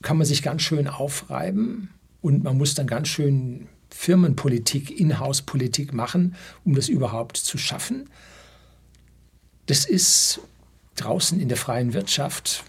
kann 0.01 0.17
man 0.17 0.27
sich 0.27 0.43
ganz 0.43 0.61
schön 0.61 0.87
aufreiben 0.87 1.89
und 2.21 2.43
man 2.43 2.57
muss 2.57 2.75
dann 2.75 2.87
ganz 2.87 3.07
schön 3.07 3.67
Firmenpolitik, 3.89 4.97
Inhouse-Politik 4.97 5.93
machen, 5.93 6.35
um 6.63 6.75
das 6.75 6.87
überhaupt 6.87 7.37
zu 7.37 7.57
schaffen. 7.57 8.09
Das 9.69 9.85
ist 9.85 10.39
draußen 10.95 11.39
in 11.39 11.47
der 11.47 11.55
freien 11.55 11.93
Wirtschaft 11.93 12.63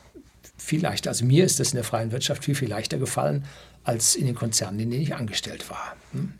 viel 0.58 0.82
leichter. 0.82 1.08
Also 1.08 1.24
mir 1.24 1.46
ist 1.46 1.58
das 1.58 1.70
in 1.70 1.76
der 1.76 1.84
freien 1.84 2.12
Wirtschaft 2.12 2.44
viel, 2.44 2.54
viel 2.54 2.68
leichter 2.68 2.98
gefallen 2.98 3.46
als 3.84 4.16
in 4.16 4.26
den 4.26 4.34
Konzernen, 4.34 4.78
in 4.80 4.90
denen 4.90 5.02
ich 5.02 5.14
angestellt 5.14 5.70
war. 5.70 5.96
Hm? 6.12 6.34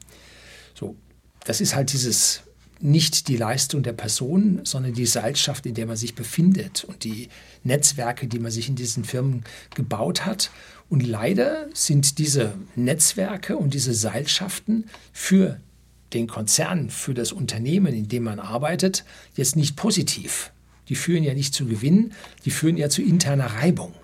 So, 0.75 0.97
das 1.47 1.62
ist 1.62 1.75
halt 1.75 1.95
dieses 1.95 2.43
nicht 2.79 3.29
die 3.29 3.38
Leistung 3.38 3.83
der 3.83 3.95
Person, 3.95 4.61
sondern 4.64 4.93
die 4.93 5.07
Seilschaft, 5.07 5.64
in 5.64 5.73
der 5.73 5.87
man 5.87 5.97
sich 5.97 6.14
befindet 6.14 6.85
und 6.85 7.05
die 7.05 7.31
Netzwerke, 7.64 8.26
die 8.26 8.38
man 8.38 8.50
sich 8.50 8.69
in 8.69 8.76
diesen 8.76 9.05
Firmen 9.05 9.45
gebaut 9.75 10.26
hat. 10.26 10.50
Und 10.90 11.07
leider 11.07 11.69
sind 11.73 12.19
diese 12.19 12.52
Netzwerke 12.76 13.57
und 13.57 13.73
diese 13.73 13.95
Seilschaften 13.95 14.90
für 15.11 15.59
den 16.12 16.26
Konzern, 16.26 16.90
für 16.90 17.14
das 17.14 17.33
Unternehmen, 17.33 17.95
in 17.95 18.09
dem 18.09 18.25
man 18.25 18.38
arbeitet, 18.38 19.05
jetzt 19.37 19.57
nicht 19.57 19.76
positiv. 19.76 20.50
Die 20.88 20.97
führen 20.97 21.23
ja 21.23 21.35
nicht 21.35 21.55
zu 21.55 21.67
Gewinn, 21.67 22.12
die 22.45 22.50
führen 22.50 22.76
ja 22.76 22.88
zu 22.88 23.02
interner 23.02 23.47
Reibung. 23.47 23.95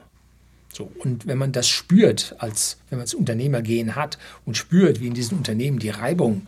So, 0.73 0.93
und 0.99 1.27
wenn 1.27 1.39
man 1.39 1.53
das 1.53 1.69
spürt, 1.69 2.37
als 2.39 2.77
wenn 2.91 2.99
man 2.99 3.07
das 3.07 3.15
Unternehmergehen 3.15 3.97
hat 3.97 4.19
und 4.45 4.57
spürt, 4.57 5.01
wie 5.01 5.07
in 5.07 5.15
diesen 5.15 5.39
Unternehmen 5.39 5.79
die 5.79 5.89
Reibung, 5.89 6.47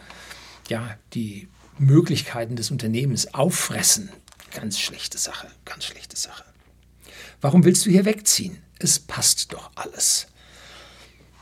ja, 0.68 0.96
die 1.14 1.48
Möglichkeiten 1.78 2.56
des 2.56 2.70
Unternehmens 2.70 3.32
auffressen. 3.34 4.10
Ganz 4.54 4.78
schlechte 4.78 5.18
Sache, 5.18 5.48
ganz 5.64 5.84
schlechte 5.84 6.16
Sache. 6.16 6.44
Warum 7.40 7.64
willst 7.64 7.86
du 7.86 7.90
hier 7.90 8.04
wegziehen? 8.04 8.58
Es 8.78 8.98
passt 8.98 9.52
doch 9.52 9.70
alles. 9.76 10.26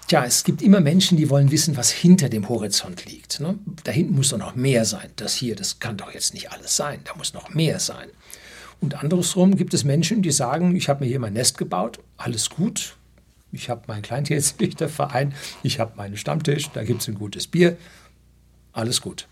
Tja, 0.07 0.25
es 0.25 0.45
gibt 0.45 0.63
immer 0.63 0.81
Menschen, 0.81 1.17
die 1.17 1.31
wollen 1.31 1.51
wissen, 1.51 1.77
was 1.77 1.91
hinter 1.91 2.29
dem 2.29 2.49
Horizont 2.49 3.07
liegt. 3.07 3.41
Ne? 3.41 3.59
Da 3.83 3.91
hinten 3.91 4.15
muss 4.15 4.29
doch 4.29 4.39
noch 4.39 4.55
mehr 4.55 4.85
sein. 4.85 5.11
Das 5.17 5.35
hier, 5.35 5.57
das 5.57 5.81
kann 5.81 5.97
doch 5.97 6.15
jetzt 6.15 6.33
nicht 6.33 6.53
alles 6.53 6.77
sein. 6.77 7.01
Da 7.05 7.15
muss 7.17 7.35
noch 7.35 7.51
mehr 7.55 7.81
sein. 7.81 8.09
Und 8.81 9.03
andersrum 9.03 9.57
gibt 9.57 9.75
es 9.75 9.85
Menschen, 9.85 10.23
die 10.23 10.31
sagen, 10.31 10.77
ich 10.77 10.89
habe 10.89 11.05
mir 11.05 11.11
hier 11.11 11.19
mein 11.19 11.33
Nest 11.33 11.59
gebaut, 11.59 11.99
alles 12.17 12.51
gut. 12.51 12.97
Ich 13.51 13.69
habe 13.69 13.83
meinen 13.89 14.03
Kleintierzüchterverein, 14.03 15.35
ich 15.63 15.81
habe 15.81 15.97
meinen 15.97 16.17
Stammtisch, 16.17 16.71
da 16.73 16.85
gibt 16.85 17.03
es 17.03 17.09
ein 17.09 17.15
gutes 17.15 17.47
Bier, 17.47 17.77
alles 18.73 19.01
gut. 19.01 19.27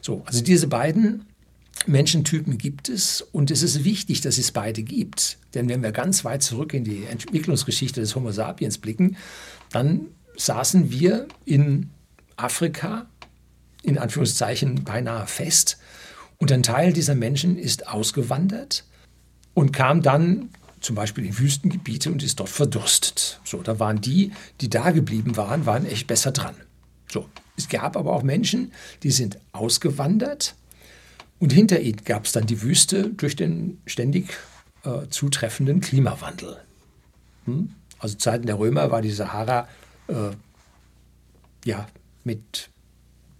So, 0.00 0.22
also 0.24 0.42
diese 0.42 0.68
beiden 0.68 1.26
Menschentypen 1.86 2.58
gibt 2.58 2.88
es 2.88 3.22
und 3.22 3.50
es 3.50 3.62
ist 3.62 3.84
wichtig, 3.84 4.20
dass 4.20 4.38
es 4.38 4.52
beide 4.52 4.82
gibt. 4.82 5.38
Denn 5.54 5.68
wenn 5.68 5.82
wir 5.82 5.92
ganz 5.92 6.24
weit 6.24 6.42
zurück 6.42 6.74
in 6.74 6.84
die 6.84 7.04
Entwicklungsgeschichte 7.04 8.00
des 8.00 8.14
Homo 8.14 8.30
sapiens 8.30 8.78
blicken, 8.78 9.16
dann 9.70 10.06
saßen 10.36 10.90
wir 10.90 11.28
in 11.44 11.90
Afrika 12.36 13.06
in 13.82 13.98
Anführungszeichen 13.98 14.84
beinahe 14.84 15.26
fest 15.26 15.78
und 16.38 16.52
ein 16.52 16.62
Teil 16.62 16.92
dieser 16.92 17.14
Menschen 17.14 17.58
ist 17.58 17.88
ausgewandert 17.88 18.84
und 19.54 19.72
kam 19.72 20.02
dann 20.02 20.50
zum 20.80 20.94
Beispiel 20.94 21.26
in 21.26 21.38
Wüstengebiete 21.38 22.12
und 22.12 22.22
ist 22.22 22.38
dort 22.38 22.48
verdurstet. 22.48 23.40
So, 23.44 23.62
da 23.62 23.80
waren 23.80 24.00
die, 24.00 24.32
die 24.60 24.70
da 24.70 24.92
geblieben 24.92 25.36
waren, 25.36 25.66
waren 25.66 25.84
echt 25.84 26.06
besser 26.06 26.30
dran. 26.30 26.54
So, 27.10 27.28
es 27.56 27.68
gab 27.68 27.96
aber 27.96 28.12
auch 28.12 28.22
Menschen, 28.22 28.72
die 29.02 29.10
sind 29.10 29.38
ausgewandert 29.52 30.54
und 31.38 31.52
hinter 31.52 31.80
ihnen 31.80 32.04
gab 32.04 32.24
es 32.24 32.32
dann 32.32 32.46
die 32.46 32.62
Wüste 32.62 33.10
durch 33.10 33.36
den 33.36 33.80
ständig 33.86 34.36
äh, 34.84 35.06
zutreffenden 35.08 35.80
Klimawandel. 35.80 36.58
Hm? 37.44 37.70
Also 37.98 38.16
Zeiten 38.16 38.46
der 38.46 38.58
Römer 38.58 38.90
war 38.90 39.02
die 39.02 39.10
Sahara 39.10 39.68
äh, 40.08 40.30
ja 41.64 41.86
mit 42.24 42.70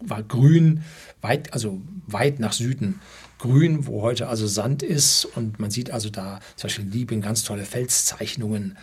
war 0.01 0.23
grün, 0.23 0.85
weit, 1.23 1.53
also 1.53 1.81
weit 2.07 2.39
nach 2.39 2.53
Süden 2.53 3.01
grün, 3.39 3.87
wo 3.87 4.03
heute 4.03 4.29
also 4.29 4.47
Sand 4.47 4.85
ist. 4.85 5.25
Und 5.25 5.59
man 5.59 5.73
sieht 5.73 5.91
also 5.91 6.09
da 6.09 6.39
zum 6.55 6.69
Beispiel 6.69 6.85
in 6.85 6.93
Libyen 6.93 7.21
ganz 7.21 7.43
tolle 7.43 7.65
Felszeichnungen 7.65 8.77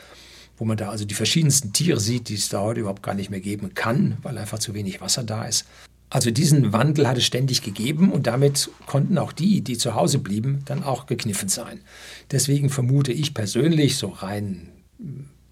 wo 0.58 0.66
man 0.66 0.78
da 0.78 0.90
also 0.90 1.06
die 1.06 1.14
verschiedensten 1.14 1.74
Tiere 1.74 2.00
sieht, 2.00 2.30
die 2.30 2.36
es 2.36 2.50
da 2.50 2.62
heute 2.62 2.82
überhaupt 2.82 3.04
gar 3.04 3.14
nicht 3.14 3.30
mehr 3.30 3.42
geben 3.42 3.74
kann, 3.74 4.18
weil 4.22 4.38
einfach 4.38 4.60
zu 4.60 4.74
wenig 4.74 5.02
Wasser 5.02 5.24
da 5.24 5.46
ist. 5.46 5.66
Also 6.10 6.32
diesen 6.32 6.72
Wandel 6.72 7.08
hat 7.08 7.18
es 7.18 7.26
ständig 7.26 7.62
gegeben 7.62 8.12
und 8.12 8.28
damit 8.28 8.70
konnten 8.86 9.18
auch 9.18 9.34
die, 9.34 9.62
die 9.62 9.78
zu 9.78 9.96
Hause 9.96 10.20
blieben, 10.20 10.62
dann 10.66 10.84
auch 10.84 11.08
gekniffen 11.08 11.50
sein. 11.50 11.82
Deswegen 12.32 12.70
vermute 12.70 13.12
ich 13.12 13.34
persönlich, 13.34 13.98
so 13.98 14.10
rein 14.10 14.70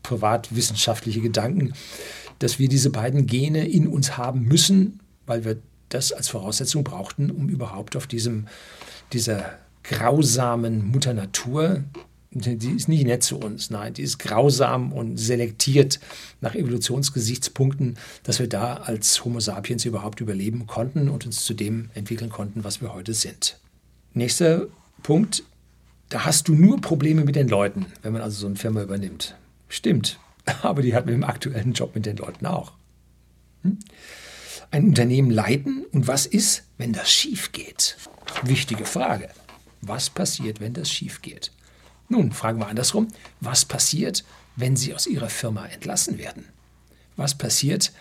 privatwissenschaftliche 0.04 1.22
Gedanken, 1.22 1.74
dass 2.40 2.60
wir 2.60 2.68
diese 2.68 2.90
beiden 2.90 3.26
Gene 3.26 3.68
in 3.68 3.88
uns 3.88 4.18
haben 4.18 4.44
müssen, 4.44 5.00
weil 5.26 5.46
wir 5.46 5.58
das 5.90 6.12
als 6.12 6.28
Voraussetzung 6.28 6.84
brauchten, 6.84 7.32
um 7.32 7.50
überhaupt 7.50 7.96
auf 7.96 8.08
diesem, 8.08 8.48
dieser 9.12 9.58
grausamen 9.84 10.86
Mutter 10.86 11.14
Natur 11.14 11.84
die 12.34 12.72
ist 12.72 12.88
nicht 12.88 13.06
nett 13.06 13.24
zu 13.24 13.38
uns, 13.38 13.70
nein, 13.70 13.94
die 13.94 14.02
ist 14.02 14.18
grausam 14.18 14.92
und 14.92 15.18
selektiert 15.18 16.00
nach 16.42 16.56
Evolutionsgesichtspunkten, 16.56 17.98
dass 18.24 18.40
wir 18.40 18.48
da 18.48 18.78
als 18.78 19.24
Homo 19.24 19.40
sapiens 19.40 19.86
überhaupt 19.86 20.20
überleben 20.20 20.66
konnten 20.66 21.10
und 21.10 21.26
uns 21.26 21.46
zu 21.46 21.54
dem 21.54 21.90
entwickeln 21.94 22.30
konnten, 22.30 22.64
was 22.64 22.82
wir 22.82 22.94
heute 22.94 23.14
sind. 23.14 23.60
Nächster 24.14 24.68
Punkt, 25.04 25.44
da 26.10 26.26
hast 26.26 26.48
du 26.48 26.56
nur 26.56 26.82
Probleme 26.82 27.24
mit 27.24 27.36
den 27.36 27.48
Leuten, 27.48 27.88
wenn 28.02 28.14
man 28.14 28.22
also 28.22 28.42
so 28.42 28.48
eine 28.48 28.56
Firma 28.56 28.82
übernimmt. 28.82 29.36
Stimmt, 29.70 30.20
aber 30.62 30.82
die 30.82 30.96
hat 30.96 31.06
mit 31.06 31.14
dem 31.14 31.24
aktuellen 31.24 31.74
Job 31.74 31.96
mit 31.96 32.06
den 32.06 32.18
Leuten 32.18 32.46
auch. 32.46 32.74
Hm? 33.64 33.78
Ein 34.72 34.86
Unternehmen 34.86 35.30
leiten 35.30 35.86
und 35.92 36.08
was 36.08 36.26
ist, 36.26 36.64
wenn 36.80 36.94
das 36.94 37.12
schief 37.12 37.52
geht? 37.52 37.96
Wichtige 38.42 38.86
Frage. 38.86 39.30
Was 39.82 40.10
passiert, 40.10 40.62
wenn 40.62 40.74
das 40.74 40.90
schief 40.90 41.22
geht? 41.22 41.52
Nun, 42.14 42.32
fragen 42.32 42.60
wir 42.60 42.68
andersrum, 42.68 43.08
was 43.40 43.66
passiert, 43.66 44.24
wenn 44.56 44.76
Sie 44.76 44.94
aus 44.94 45.08
Ihrer 45.08 45.30
Firma 45.30 45.66
entlassen 45.66 46.20
werden? 46.20 46.46
Was 47.16 47.36
passiert, 47.36 47.92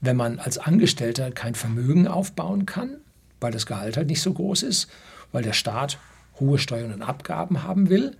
wenn 0.00 0.16
man 0.16 0.38
als 0.38 0.56
Angestellter 0.56 1.32
kein 1.32 1.56
Vermögen 1.56 2.06
aufbauen 2.06 2.64
kann, 2.64 2.98
weil 3.40 3.50
das 3.50 3.66
Gehalt 3.66 3.96
halt 3.96 4.06
nicht 4.06 4.22
so 4.22 4.32
groß 4.32 4.62
ist, 4.62 4.86
weil 5.32 5.42
der 5.42 5.52
Staat 5.52 5.98
hohe 6.38 6.60
Steuern 6.60 6.92
und 6.92 7.02
Abgaben 7.02 7.64
haben 7.64 7.88
will? 7.88 8.16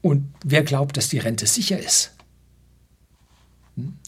Und 0.00 0.32
wer 0.42 0.62
glaubt, 0.62 0.96
dass 0.96 1.10
die 1.10 1.18
Rente 1.18 1.46
sicher 1.46 1.78
ist? 1.78 2.12
Hm? 3.76 3.98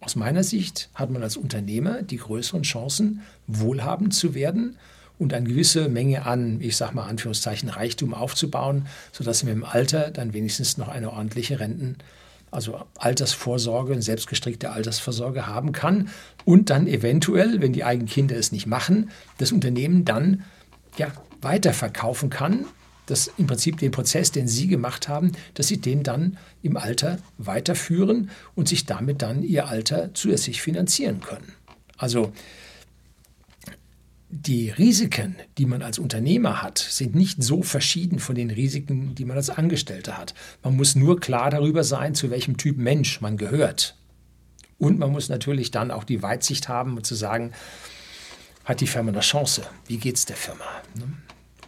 Aus 0.00 0.14
meiner 0.14 0.44
Sicht 0.44 0.90
hat 0.92 1.08
man 1.08 1.22
als 1.22 1.38
Unternehmer 1.38 2.02
die 2.02 2.18
größeren 2.18 2.64
Chancen, 2.64 3.22
wohlhabend 3.46 4.12
zu 4.12 4.34
werden 4.34 4.76
und 5.18 5.32
eine 5.32 5.48
gewisse 5.48 5.88
Menge 5.88 6.26
an, 6.26 6.60
ich 6.60 6.76
sage 6.76 6.94
mal 6.94 7.06
Anführungszeichen, 7.06 7.68
Reichtum 7.68 8.14
aufzubauen, 8.14 8.86
sodass 9.12 9.46
wir 9.46 9.52
im 9.52 9.64
Alter 9.64 10.10
dann 10.10 10.32
wenigstens 10.32 10.76
noch 10.76 10.88
eine 10.88 11.12
ordentliche 11.12 11.60
Renten, 11.60 11.96
also 12.50 12.80
Altersvorsorge, 12.98 13.92
eine 13.92 14.02
selbstgestrickte 14.02 14.70
Altersvorsorge 14.70 15.46
haben 15.46 15.72
kann 15.72 16.08
und 16.44 16.70
dann 16.70 16.86
eventuell, 16.86 17.60
wenn 17.60 17.72
die 17.72 17.84
eigenen 17.84 18.08
Kinder 18.08 18.36
es 18.36 18.52
nicht 18.52 18.66
machen, 18.66 19.10
das 19.38 19.52
Unternehmen 19.52 20.04
dann 20.04 20.44
ja, 20.96 21.12
weiterverkaufen 21.40 22.30
kann, 22.30 22.66
dass 23.06 23.30
im 23.36 23.46
Prinzip 23.46 23.78
den 23.78 23.90
Prozess, 23.90 24.32
den 24.32 24.48
Sie 24.48 24.66
gemacht 24.66 25.08
haben, 25.08 25.32
dass 25.54 25.66
Sie 25.66 25.80
den 25.80 26.02
dann 26.02 26.38
im 26.62 26.76
Alter 26.76 27.18
weiterführen 27.38 28.30
und 28.54 28.68
sich 28.68 28.86
damit 28.86 29.20
dann 29.22 29.42
Ihr 29.42 29.68
Alter 29.68 30.14
zusätzlich 30.14 30.62
finanzieren 30.62 31.20
können. 31.20 31.52
Also 31.98 32.32
die 34.34 34.70
Risiken, 34.70 35.36
die 35.58 35.66
man 35.66 35.82
als 35.82 35.98
Unternehmer 35.98 36.60
hat, 36.60 36.78
sind 36.78 37.14
nicht 37.14 37.42
so 37.42 37.62
verschieden 37.62 38.18
von 38.18 38.34
den 38.34 38.50
Risiken, 38.50 39.14
die 39.14 39.24
man 39.24 39.36
als 39.36 39.48
Angestellter 39.48 40.18
hat. 40.18 40.34
Man 40.62 40.76
muss 40.76 40.96
nur 40.96 41.20
klar 41.20 41.50
darüber 41.50 41.84
sein, 41.84 42.14
zu 42.14 42.30
welchem 42.30 42.56
Typ 42.56 42.76
Mensch 42.76 43.20
man 43.20 43.36
gehört. 43.36 43.96
Und 44.78 44.98
man 44.98 45.12
muss 45.12 45.28
natürlich 45.28 45.70
dann 45.70 45.92
auch 45.92 46.02
die 46.04 46.22
Weitsicht 46.22 46.68
haben, 46.68 46.96
um 46.96 47.04
zu 47.04 47.14
sagen, 47.14 47.52
hat 48.64 48.80
die 48.80 48.88
Firma 48.88 49.12
eine 49.12 49.20
Chance? 49.20 49.62
Wie 49.86 49.98
geht 49.98 50.16
es 50.16 50.24
der 50.24 50.36
Firma? 50.36 50.64
Ne? 50.94 51.04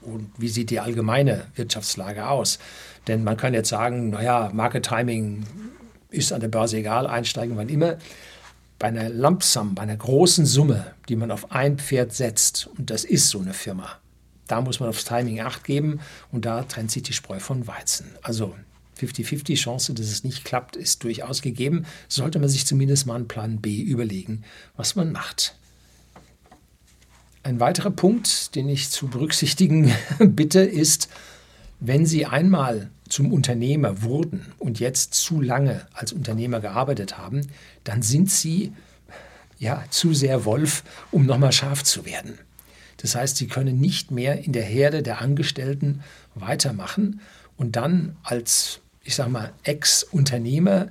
Und 0.03 0.31
wie 0.39 0.49
sieht 0.49 0.71
die 0.71 0.81
allgemeine 0.81 1.47
Wirtschaftslage 1.55 2.29
aus? 2.29 2.59
Denn 3.07 3.23
man 3.23 3.37
kann 3.37 3.55
jetzt 3.55 3.69
sagen, 3.69 4.11
naja, 4.11 4.51
Market 4.53 4.87
Timing 4.87 5.45
ist 6.11 6.33
an 6.33 6.41
der 6.41 6.49
Börse 6.49 6.79
egal, 6.79 7.07
einsteigen 7.07 7.57
wann 7.57 7.69
immer 7.69 7.97
bei 8.79 8.89
einer 8.89 9.09
Lump 9.09 9.43
Sum, 9.43 9.75
bei 9.75 9.83
einer 9.83 9.97
großen 9.97 10.47
Summe, 10.47 10.95
die 11.09 11.17
man 11.17 11.31
auf 11.31 11.51
ein 11.51 11.79
Pferd 11.79 12.13
setzt, 12.13 12.69
und 12.79 12.91
das 12.91 13.05
ist 13.05 13.31
so 13.31 13.41
eine 13.41 13.55
Firma, 13.55 13.99
Da 14.47 14.61
muss 14.61 14.81
man 14.81 14.89
aufs 14.89 15.05
Timing 15.05 15.41
acht 15.41 15.65
geben 15.65 16.01
und 16.31 16.45
da 16.45 16.63
trennt 16.63 16.91
sich 16.91 17.03
die 17.03 17.13
Spreu 17.13 17.41
von 17.41 17.67
Weizen. 17.67 18.07
Also 18.23 18.55
50-50 19.01 19.57
Chance, 19.57 19.95
dass 19.95 20.07
es 20.07 20.25
nicht 20.25 20.45
klappt, 20.45 20.77
ist 20.77 21.03
durchaus 21.05 21.43
gegeben. 21.43 21.85
Sollte 22.09 22.39
man 22.39 22.49
sich 22.49 22.67
zumindest 22.67 23.07
mal 23.07 23.17
einen 23.17 23.29
Plan 23.29 23.61
B 23.61 23.81
überlegen, 23.81 24.45
was 24.77 24.97
man 24.97 25.13
macht. 25.13 25.57
Ein 27.43 27.61
weiterer 27.61 27.91
Punkt, 27.91 28.55
den 28.55 28.69
ich 28.69 28.91
zu 28.91 29.09
berücksichtigen 29.09 29.93
bitte, 30.19 30.61
ist, 30.61 31.09
wenn 31.81 32.07
Sie 32.07 32.27
einmal 32.27 32.91
zum 33.09 33.33
Unternehmer 33.33 34.03
wurden 34.03 34.47
und 34.59 34.81
jetzt 34.81 35.15
zu 35.15 35.41
lange 35.41 35.87
als 35.93 36.13
Unternehmer 36.13 36.61
gearbeitet 36.61 37.19
haben, 37.19 37.47
dann 37.85 38.03
sind 38.03 38.31
Sie 38.31 38.73
ja 39.59 39.85
zu 39.91 40.13
sehr 40.13 40.45
Wolf, 40.45 40.83
um 41.11 41.27
nochmal 41.27 41.53
scharf 41.53 41.83
zu 41.83 42.05
werden. 42.05 42.39
Das 42.99 43.15
heißt, 43.15 43.37
Sie 43.37 43.47
können 43.47 43.81
nicht 43.81 44.11
mehr 44.11 44.45
in 44.45 44.53
der 44.53 44.65
Herde 44.65 45.03
der 45.03 45.21
Angestellten 45.21 46.03
weitermachen 46.35 47.21
und 47.57 47.77
dann 47.77 48.17
als, 48.23 48.81
ich 49.03 49.15
sage 49.15 49.31
mal, 49.31 49.53
Ex-Unternehmer 49.63 50.89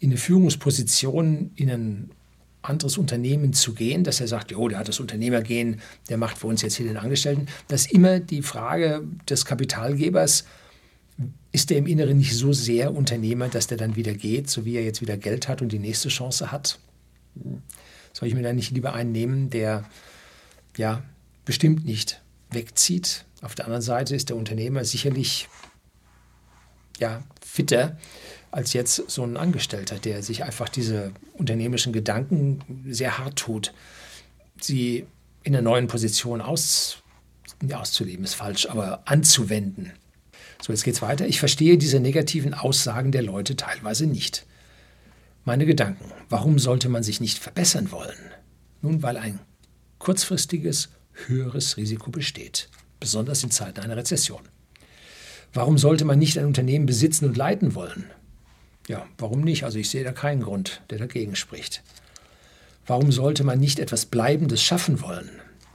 in 0.00 0.10
eine 0.10 0.18
Führungsposition 0.18 1.52
in 1.56 1.70
ein 1.70 2.10
anderes 2.64 2.98
Unternehmen 2.98 3.52
zu 3.52 3.74
gehen, 3.74 4.04
dass 4.04 4.20
er 4.20 4.28
sagt, 4.28 4.56
oh, 4.56 4.68
der 4.68 4.78
hat 4.78 4.88
das 4.88 5.00
Unternehmergehen, 5.00 5.80
der 6.08 6.16
macht 6.16 6.38
für 6.38 6.46
uns 6.46 6.62
jetzt 6.62 6.76
hier 6.76 6.86
den 6.86 6.96
Angestellten. 6.96 7.46
Das 7.68 7.82
ist 7.82 7.92
immer 7.92 8.20
die 8.20 8.42
Frage 8.42 9.02
des 9.28 9.44
Kapitalgebers, 9.44 10.44
ist 11.52 11.70
der 11.70 11.78
im 11.78 11.86
Inneren 11.86 12.18
nicht 12.18 12.36
so 12.36 12.52
sehr 12.52 12.94
Unternehmer, 12.94 13.48
dass 13.48 13.66
der 13.66 13.78
dann 13.78 13.96
wieder 13.96 14.14
geht, 14.14 14.50
so 14.50 14.64
wie 14.64 14.76
er 14.76 14.84
jetzt 14.84 15.00
wieder 15.00 15.16
Geld 15.16 15.48
hat 15.48 15.62
und 15.62 15.70
die 15.70 15.78
nächste 15.78 16.08
Chance 16.08 16.50
hat? 16.50 16.78
Soll 18.12 18.28
ich 18.28 18.34
mir 18.34 18.42
da 18.42 18.52
nicht 18.52 18.72
lieber 18.72 18.92
einen 18.92 19.12
nehmen, 19.12 19.50
der 19.50 19.84
ja 20.76 21.02
bestimmt 21.44 21.84
nicht 21.84 22.22
wegzieht? 22.50 23.24
Auf 23.42 23.54
der 23.54 23.66
anderen 23.66 23.82
Seite 23.82 24.16
ist 24.16 24.30
der 24.30 24.36
Unternehmer 24.36 24.84
sicherlich 24.84 25.48
ja, 26.98 27.22
fitter 27.44 27.96
als 28.50 28.72
jetzt 28.72 29.10
so 29.10 29.24
ein 29.24 29.36
Angestellter, 29.36 29.98
der 29.98 30.22
sich 30.22 30.44
einfach 30.44 30.68
diese 30.68 31.12
unternehmerischen 31.32 31.92
Gedanken 31.92 32.60
sehr 32.88 33.18
hart 33.18 33.36
tut, 33.36 33.74
sie 34.60 35.06
in 35.42 35.54
einer 35.54 35.62
neuen 35.62 35.88
Position 35.88 36.40
aus, 36.40 36.98
auszuleben, 37.72 38.24
ist 38.24 38.34
falsch, 38.34 38.66
aber 38.66 39.02
anzuwenden. 39.06 39.92
So, 40.64 40.72
jetzt 40.72 40.84
geht 40.84 40.94
es 40.94 41.02
weiter. 41.02 41.26
Ich 41.26 41.40
verstehe 41.40 41.76
diese 41.76 42.00
negativen 42.00 42.54
Aussagen 42.54 43.12
der 43.12 43.20
Leute 43.20 43.54
teilweise 43.54 44.06
nicht. 44.06 44.46
Meine 45.44 45.66
Gedanken. 45.66 46.10
Warum 46.30 46.58
sollte 46.58 46.88
man 46.88 47.02
sich 47.02 47.20
nicht 47.20 47.38
verbessern 47.38 47.92
wollen? 47.92 48.16
Nun, 48.80 49.02
weil 49.02 49.18
ein 49.18 49.40
kurzfristiges, 49.98 50.88
höheres 51.26 51.76
Risiko 51.76 52.10
besteht, 52.10 52.70
besonders 52.98 53.44
in 53.44 53.50
Zeiten 53.50 53.80
einer 53.80 53.98
Rezession. 53.98 54.40
Warum 55.52 55.76
sollte 55.76 56.06
man 56.06 56.18
nicht 56.18 56.38
ein 56.38 56.46
Unternehmen 56.46 56.86
besitzen 56.86 57.26
und 57.26 57.36
leiten 57.36 57.74
wollen? 57.74 58.06
Ja, 58.88 59.06
warum 59.18 59.42
nicht? 59.42 59.64
Also 59.64 59.78
ich 59.78 59.90
sehe 59.90 60.02
da 60.02 60.12
keinen 60.12 60.40
Grund, 60.40 60.80
der 60.88 60.96
dagegen 60.96 61.36
spricht. 61.36 61.82
Warum 62.86 63.12
sollte 63.12 63.44
man 63.44 63.60
nicht 63.60 63.80
etwas 63.80 64.06
Bleibendes 64.06 64.62
schaffen 64.62 65.02
wollen? 65.02 65.28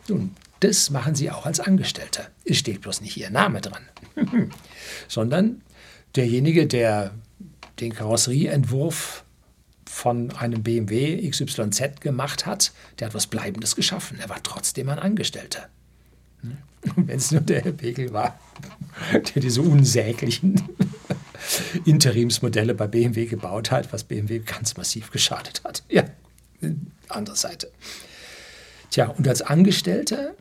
Nun, 0.07 0.31
das 0.61 0.89
machen 0.89 1.13
Sie 1.13 1.29
auch 1.29 1.45
als 1.45 1.59
Angestellter. 1.59 2.31
Es 2.43 2.57
steht 2.57 2.81
bloß 2.81 3.01
nicht 3.01 3.17
Ihr 3.17 3.29
Name 3.29 3.61
dran, 3.61 3.83
sondern 5.07 5.61
derjenige, 6.15 6.67
der 6.67 7.13
den 7.79 7.93
Karosserieentwurf 7.93 9.23
von 9.85 10.31
einem 10.31 10.63
BMW 10.63 11.27
XYZ 11.29 11.99
gemacht 12.01 12.45
hat, 12.45 12.71
der 12.99 13.07
hat 13.07 13.13
was 13.15 13.27
Bleibendes 13.27 13.75
geschaffen. 13.75 14.19
Er 14.19 14.29
war 14.29 14.41
trotzdem 14.43 14.89
ein 14.89 14.99
Angestellter. 14.99 15.69
Wenn 16.95 17.17
es 17.17 17.31
nur 17.31 17.41
der 17.41 17.61
Herr 17.63 17.71
Pegel 17.71 18.13
war, 18.13 18.39
der 19.13 19.41
diese 19.41 19.61
unsäglichen 19.61 20.61
Interimsmodelle 21.85 22.75
bei 22.75 22.87
BMW 22.87 23.25
gebaut 23.25 23.71
hat, 23.71 23.91
was 23.91 24.03
BMW 24.03 24.39
ganz 24.39 24.77
massiv 24.77 25.11
geschadet 25.11 25.63
hat. 25.63 25.83
Ja, 25.89 26.03
andere 27.07 27.35
Seite. 27.35 27.71
Tja, 28.91 29.07
und 29.07 29.27
als 29.27 29.41
Angestellter 29.41 30.35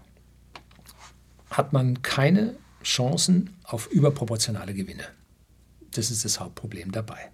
hat 1.50 1.72
man 1.72 2.02
keine 2.02 2.54
Chancen 2.82 3.50
auf 3.64 3.88
überproportionale 3.88 4.74
Gewinne. 4.74 5.04
Das 5.92 6.10
ist 6.10 6.24
das 6.24 6.40
Hauptproblem 6.40 6.92
dabei. 6.92 7.30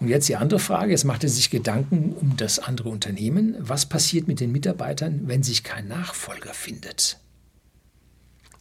Und 0.00 0.08
jetzt 0.08 0.28
die 0.28 0.34
andere 0.34 0.58
Frage, 0.58 0.90
jetzt 0.90 1.04
macht 1.04 1.22
er 1.22 1.30
sich 1.30 1.48
Gedanken 1.48 2.12
um 2.12 2.36
das 2.36 2.58
andere 2.58 2.88
Unternehmen. 2.88 3.54
Was 3.60 3.86
passiert 3.86 4.26
mit 4.26 4.40
den 4.40 4.50
Mitarbeitern, 4.50 5.28
wenn 5.28 5.44
sich 5.44 5.62
kein 5.62 5.86
Nachfolger 5.86 6.54
findet? 6.54 7.20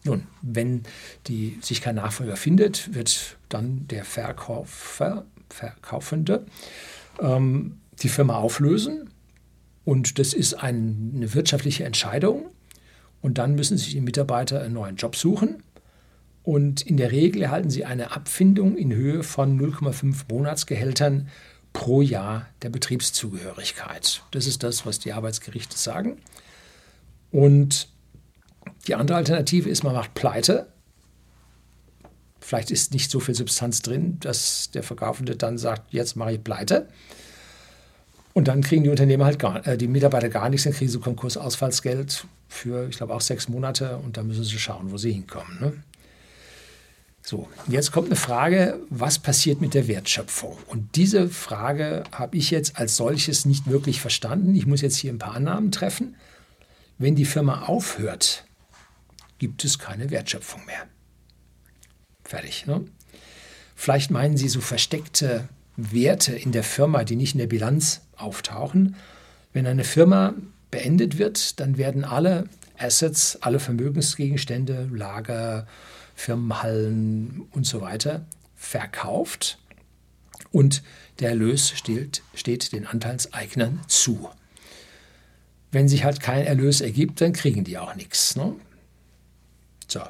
Nun, 0.03 0.27
wenn 0.43 0.83
die, 1.27 1.57
sich 1.61 1.81
kein 1.81 1.95
Nachfolger 1.95 2.35
findet, 2.35 2.93
wird 2.93 3.37
dann 3.49 3.87
der 3.87 4.05
Verkäufer, 4.05 5.25
Verkaufende 5.49 6.45
ähm, 7.19 7.79
die 8.01 8.09
Firma 8.09 8.35
auflösen. 8.35 9.09
Und 9.83 10.19
das 10.19 10.33
ist 10.33 10.53
ein, 10.53 11.11
eine 11.15 11.33
wirtschaftliche 11.33 11.85
Entscheidung. 11.85 12.51
Und 13.21 13.37
dann 13.37 13.55
müssen 13.55 13.77
sich 13.77 13.91
die 13.91 14.01
Mitarbeiter 14.01 14.61
einen 14.61 14.73
neuen 14.73 14.95
Job 14.95 15.15
suchen. 15.15 15.63
Und 16.43 16.81
in 16.81 16.97
der 16.97 17.11
Regel 17.11 17.43
erhalten 17.43 17.69
sie 17.69 17.85
eine 17.85 18.11
Abfindung 18.11 18.75
in 18.75 18.91
Höhe 18.91 19.23
von 19.23 19.59
0,5 19.59 20.23
Monatsgehältern 20.29 21.29
pro 21.73 22.01
Jahr 22.01 22.47
der 22.63 22.69
Betriebszugehörigkeit. 22.69 24.23
Das 24.31 24.47
ist 24.47 24.63
das, 24.63 24.85
was 24.85 24.99
die 24.99 25.13
Arbeitsgerichte 25.13 25.77
sagen. 25.77 26.17
Und 27.31 27.87
die 28.87 28.95
andere 28.95 29.17
Alternative 29.17 29.69
ist, 29.69 29.83
man 29.83 29.93
macht 29.93 30.13
Pleite. 30.13 30.67
Vielleicht 32.39 32.71
ist 32.71 32.93
nicht 32.93 33.11
so 33.11 33.19
viel 33.19 33.35
Substanz 33.35 33.81
drin, 33.81 34.19
dass 34.19 34.71
der 34.71 34.83
Verkaufende 34.83 35.35
dann 35.35 35.57
sagt, 35.57 35.93
jetzt 35.93 36.15
mache 36.15 36.33
ich 36.33 36.43
Pleite. 36.43 36.89
Und 38.33 38.47
dann 38.47 38.61
kriegen 38.61 38.83
die 38.83 38.89
Unternehmer 38.89 39.25
halt 39.25 39.39
gar, 39.39 39.65
äh, 39.67 39.77
die 39.77 39.87
Mitarbeiter 39.87 40.29
gar 40.29 40.49
nichts, 40.49 40.63
dann 40.63 40.73
kriegen 40.73 40.89
sie 40.89 40.99
Konkursausfallsgeld 40.99 42.25
für, 42.47 42.87
ich 42.89 42.97
glaube, 42.97 43.13
auch 43.13 43.21
sechs 43.21 43.49
Monate 43.49 43.97
und 43.97 44.17
dann 44.17 44.27
müssen 44.27 44.43
sie 44.43 44.59
schauen, 44.59 44.91
wo 44.91 44.97
sie 44.97 45.11
hinkommen. 45.11 45.59
Ne? 45.59 45.73
So, 47.23 47.47
jetzt 47.67 47.91
kommt 47.91 48.07
eine 48.07 48.15
Frage, 48.15 48.79
was 48.89 49.19
passiert 49.19 49.61
mit 49.61 49.73
der 49.73 49.87
Wertschöpfung? 49.87 50.57
Und 50.67 50.95
diese 50.95 51.29
Frage 51.29 52.03
habe 52.11 52.37
ich 52.37 52.49
jetzt 52.49 52.77
als 52.77 52.97
solches 52.97 53.45
nicht 53.45 53.69
wirklich 53.69 54.01
verstanden. 54.01 54.55
Ich 54.55 54.65
muss 54.65 54.81
jetzt 54.81 54.97
hier 54.97 55.13
ein 55.13 55.19
paar 55.19 55.35
Annahmen 55.35 55.71
treffen. 55.71 56.15
Wenn 56.97 57.15
die 57.15 57.25
Firma 57.25 57.63
aufhört, 57.65 58.45
gibt 59.37 59.63
es 59.63 59.77
keine 59.77 60.09
Wertschöpfung 60.09 60.65
mehr. 60.65 60.87
Fertig. 62.23 62.65
Ne? 62.65 62.85
Vielleicht 63.75 64.09
meinen 64.09 64.37
Sie 64.37 64.49
so 64.49 64.61
versteckte 64.61 65.47
Werte 65.91 66.35
in 66.35 66.51
der 66.51 66.63
Firma, 66.63 67.03
die 67.03 67.15
nicht 67.15 67.33
in 67.33 67.39
der 67.39 67.47
Bilanz 67.47 68.01
auftauchen. 68.17 68.95
Wenn 69.53 69.65
eine 69.65 69.83
Firma 69.83 70.33
beendet 70.69 71.17
wird, 71.17 71.59
dann 71.59 71.77
werden 71.77 72.03
alle 72.03 72.45
Assets, 72.77 73.37
alle 73.41 73.59
Vermögensgegenstände, 73.59 74.89
Lager, 74.91 75.67
Firmenhallen 76.15 77.43
und 77.51 77.65
so 77.65 77.81
weiter 77.81 78.25
verkauft 78.55 79.57
und 80.51 80.83
der 81.19 81.29
Erlös 81.29 81.71
steht, 81.71 82.23
steht 82.33 82.71
den 82.73 82.85
Anteilseignern 82.85 83.81
zu. 83.87 84.29
Wenn 85.71 85.87
sich 85.87 86.03
halt 86.03 86.19
kein 86.19 86.45
Erlös 86.45 86.81
ergibt, 86.81 87.21
dann 87.21 87.33
kriegen 87.33 87.63
die 87.63 87.77
auch 87.77 87.95
nichts. 87.95 88.35
Ne? 88.35 88.55
So. 89.87 90.01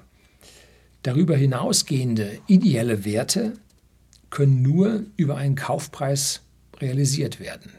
Darüber 1.03 1.35
hinausgehende 1.35 2.39
ideelle 2.47 3.05
Werte 3.05 3.53
können 4.31 4.61
nur 4.61 5.03
über 5.17 5.37
einen 5.37 5.55
Kaufpreis 5.55 6.41
realisiert 6.79 7.39
werden. 7.39 7.71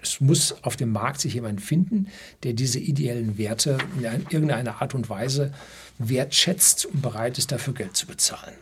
Es 0.00 0.20
muss 0.20 0.62
auf 0.62 0.76
dem 0.76 0.92
Markt 0.92 1.20
sich 1.20 1.34
jemand 1.34 1.60
finden, 1.60 2.06
der 2.42 2.54
diese 2.54 2.78
ideellen 2.78 3.36
Werte 3.36 3.76
in 3.96 4.04
irgendeiner 4.04 4.80
Art 4.80 4.94
und 4.94 5.10
Weise 5.10 5.52
wertschätzt 5.98 6.86
und 6.86 7.02
bereit 7.02 7.36
ist, 7.36 7.52
dafür 7.52 7.74
Geld 7.74 7.96
zu 7.96 8.06
bezahlen. 8.06 8.54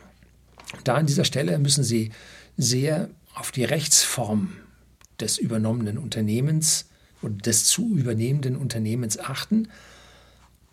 Da 0.83 0.95
an 0.95 1.05
dieser 1.05 1.23
Stelle 1.23 1.57
müssen 1.59 1.83
Sie 1.83 2.11
sehr 2.57 3.09
auf 3.35 3.51
die 3.51 3.63
Rechtsform 3.63 4.53
des 5.19 5.37
übernommenen 5.37 5.97
Unternehmens 5.97 6.89
und 7.21 7.45
des 7.45 7.65
zu 7.65 7.95
übernehmenden 7.95 8.57
Unternehmens 8.57 9.17
achten 9.17 9.69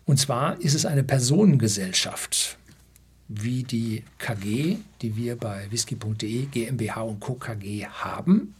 und 0.05 0.19
zwar 0.19 0.61
ist 0.61 0.75
es 0.75 0.85
eine 0.85 1.03
Personengesellschaft, 1.03 2.57
wie 3.27 3.63
die 3.63 4.03
KG, 4.17 4.77
die 5.01 5.15
wir 5.15 5.35
bei 5.35 5.69
whisky.de 5.71 6.45
GmbH 6.45 7.01
und 7.01 7.19
Co. 7.19 7.35
KG 7.35 7.87
haben. 7.87 8.55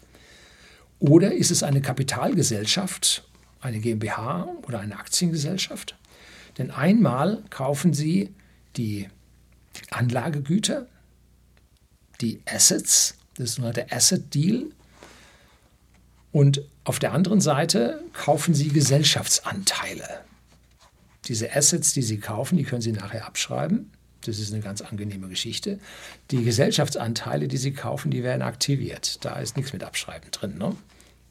Oder 0.99 1.33
ist 1.33 1.51
es 1.51 1.61
eine 1.61 1.81
Kapitalgesellschaft, 1.81 3.27
eine 3.61 3.79
GmbH 3.79 4.47
oder 4.63 4.79
eine 4.79 4.97
Aktiengesellschaft? 4.97 5.95
Denn 6.57 6.71
einmal 6.71 7.43
kaufen 7.49 7.93
Sie 7.93 8.33
die 8.77 9.07
Anlagegüter, 9.91 10.87
die 12.21 12.41
Assets, 12.45 13.17
das 13.35 13.55
der 13.55 13.93
Asset 13.93 14.33
Deal. 14.33 14.65
Und 16.31 16.61
auf 16.85 16.99
der 16.99 17.13
anderen 17.13 17.41
Seite 17.41 18.03
kaufen 18.13 18.53
Sie 18.53 18.69
Gesellschaftsanteile. 18.69 20.21
diese 21.27 21.55
Assets, 21.55 21.93
die 21.93 22.03
Sie 22.03 22.19
kaufen, 22.19 22.57
die 22.57 22.63
können 22.63 22.81
Sie 22.81 22.91
nachher 22.91 23.25
abschreiben. 23.25 23.91
Das 24.27 24.39
ist 24.39 24.53
eine 24.53 24.61
ganz 24.61 24.81
angenehme 24.81 25.27
Geschichte. 25.27 25.79
Die 26.31 26.43
Gesellschaftsanteile, 26.43 27.47
die 27.47 27.57
Sie 27.57 27.73
kaufen, 27.73 28.11
die 28.11 28.23
werden 28.23 28.41
aktiviert. 28.41 29.23
Da 29.23 29.39
ist 29.39 29.55
nichts 29.57 29.73
mit 29.73 29.83
Abschreiben 29.83 30.31
drin. 30.31 30.57
Ne? 30.57 30.75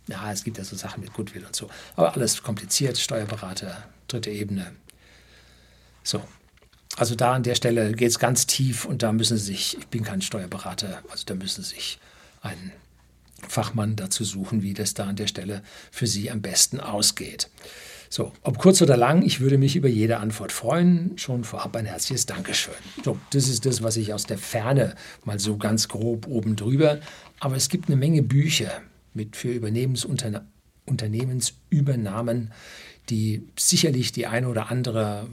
Ja, 0.09 0.31
es 0.33 0.45
gibt 0.45 0.59
ja 0.59 0.65
so 0.65 0.77
Sachen 0.77 1.01
mit 1.01 1.13
Goodwill 1.13 1.45
und 1.45 1.57
so. 1.57 1.69
Aber 1.97 2.15
alles 2.15 2.43
kompliziert, 2.43 2.99
Steuerberater, 2.99 3.89
dritte 4.09 4.31
Ebene. 4.31 4.73
So. 6.03 6.23
Also 6.97 7.17
da 7.17 7.33
an 7.33 7.43
der 7.43 7.57
Stelle 7.57 7.93
geht 7.93 8.11
es 8.11 8.19
ganz 8.19 8.47
tief 8.47 8.85
und 8.85 9.03
da 9.03 9.13
müssen 9.13 9.37
Sie 9.37 9.47
sich, 9.47 9.77
ich 9.79 9.87
bin 9.89 10.05
kein 10.05 10.23
Steuerberater, 10.23 11.03
also 11.11 11.25
da 11.27 11.35
müssen 11.35 11.65
Sie 11.65 11.75
sich 11.75 11.99
einen 12.41 12.71
Fachmann 13.49 13.97
dazu 13.97 14.23
suchen, 14.25 14.63
wie 14.63 14.75
das 14.75 14.95
da 14.95 15.07
an 15.07 15.17
der 15.17 15.27
Stelle 15.27 15.63
für 15.91 16.07
Sie 16.07 16.31
am 16.31 16.41
besten 16.41 16.79
ausgeht. 16.79 17.51
So, 18.15 18.33
ob 18.43 18.59
kurz 18.59 18.81
oder 18.81 18.97
lang, 18.97 19.23
ich 19.23 19.41
würde 19.41 19.59
mich 19.59 19.75
über 19.75 19.89
jede 19.89 20.19
Antwort 20.19 20.53
freuen. 20.53 21.19
Schon 21.19 21.43
vorab 21.43 21.75
ein 21.75 21.85
herzliches 21.85 22.27
Dankeschön. 22.27 22.73
So, 23.05 23.19
das 23.31 23.49
ist 23.49 23.67
das, 23.67 23.83
was 23.83 23.97
ich 23.97 24.15
aus 24.15 24.23
der 24.23 24.39
Ferne 24.39 24.95
mal 25.25 25.41
so 25.41 25.57
ganz 25.57 25.89
grob 25.89 26.29
oben 26.29 26.55
drüber. 26.55 27.01
Aber 27.41 27.57
es 27.57 27.69
gibt 27.69 27.89
eine 27.89 27.97
Menge 27.97 28.23
Bücher 28.23 28.71
mit 29.15 29.35
für 29.35 29.61
Unternehmensübernahmen, 30.87 32.53
die 33.11 33.49
sicherlich 33.59 34.13
die 34.13 34.29
eine 34.29 34.47
oder 34.47 34.71
andere 34.71 35.27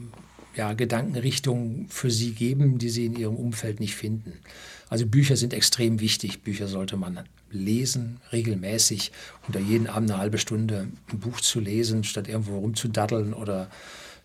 ja, 0.56 0.72
Gedankenrichtung 0.72 1.86
für 1.88 2.10
Sie 2.10 2.32
geben, 2.32 2.78
die 2.78 2.88
Sie 2.88 3.06
in 3.06 3.14
Ihrem 3.14 3.36
Umfeld 3.36 3.78
nicht 3.78 3.94
finden. 3.94 4.40
Also 4.88 5.06
Bücher 5.06 5.36
sind 5.36 5.54
extrem 5.54 6.00
wichtig. 6.00 6.42
Bücher 6.42 6.66
sollte 6.66 6.96
man 6.96 7.20
lesen, 7.52 8.20
regelmäßig, 8.32 9.12
unter 9.46 9.60
jeden 9.60 9.86
Abend 9.86 10.10
eine 10.10 10.20
halbe 10.20 10.38
Stunde 10.38 10.88
ein 11.10 11.20
Buch 11.20 11.40
zu 11.40 11.60
lesen, 11.60 12.04
statt 12.04 12.28
irgendwo 12.28 12.58
rumzudaddeln 12.58 13.34
oder 13.34 13.70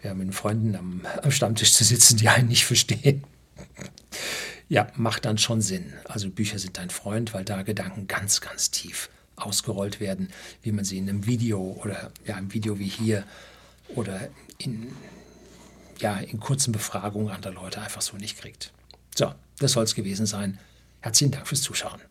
ja, 0.04 0.14
mit 0.14 0.34
Freunden 0.34 0.76
am, 0.76 1.02
am 1.22 1.32
Stammtisch 1.32 1.74
zu 1.74 1.84
sitzen, 1.84 2.18
die 2.18 2.30
einen 2.30 2.48
nicht 2.48 2.66
verstehen. 2.66 3.24
Ja, 4.70 4.88
macht 4.96 5.26
dann 5.26 5.38
schon 5.38 5.62
Sinn. 5.62 5.94
Also 6.06 6.30
Bücher 6.30 6.60
sind 6.60 6.78
dein 6.78 6.90
Freund, 6.90 7.34
weil 7.34 7.46
da 7.46 7.62
Gedanken 7.62 8.08
ganz, 8.08 8.42
ganz 8.42 8.70
tief 8.70 9.10
ausgerollt 9.38 10.00
werden, 10.00 10.30
wie 10.62 10.72
man 10.72 10.84
sie 10.84 10.98
in 10.98 11.08
einem 11.08 11.26
Video 11.26 11.78
oder 11.82 12.12
ja, 12.26 12.38
im 12.38 12.54
Video 12.54 12.78
wie 12.80 12.88
hier 12.88 13.24
oder 13.96 14.30
in, 14.58 14.92
ja, 16.00 16.18
in 16.18 16.40
kurzen 16.40 16.72
Befragungen 16.72 17.34
anderer 17.34 17.54
Leute 17.54 17.82
einfach 17.82 18.02
so 18.02 18.18
nicht 18.18 18.38
kriegt. 18.40 18.74
So, 19.16 19.34
das 19.60 19.72
soll 19.72 19.84
es 19.84 19.96
gewesen 19.96 20.26
sein. 20.26 20.60
Herzlichen 21.00 21.32
Dank 21.32 21.48
fürs 21.48 21.62
Zuschauen. 21.62 22.02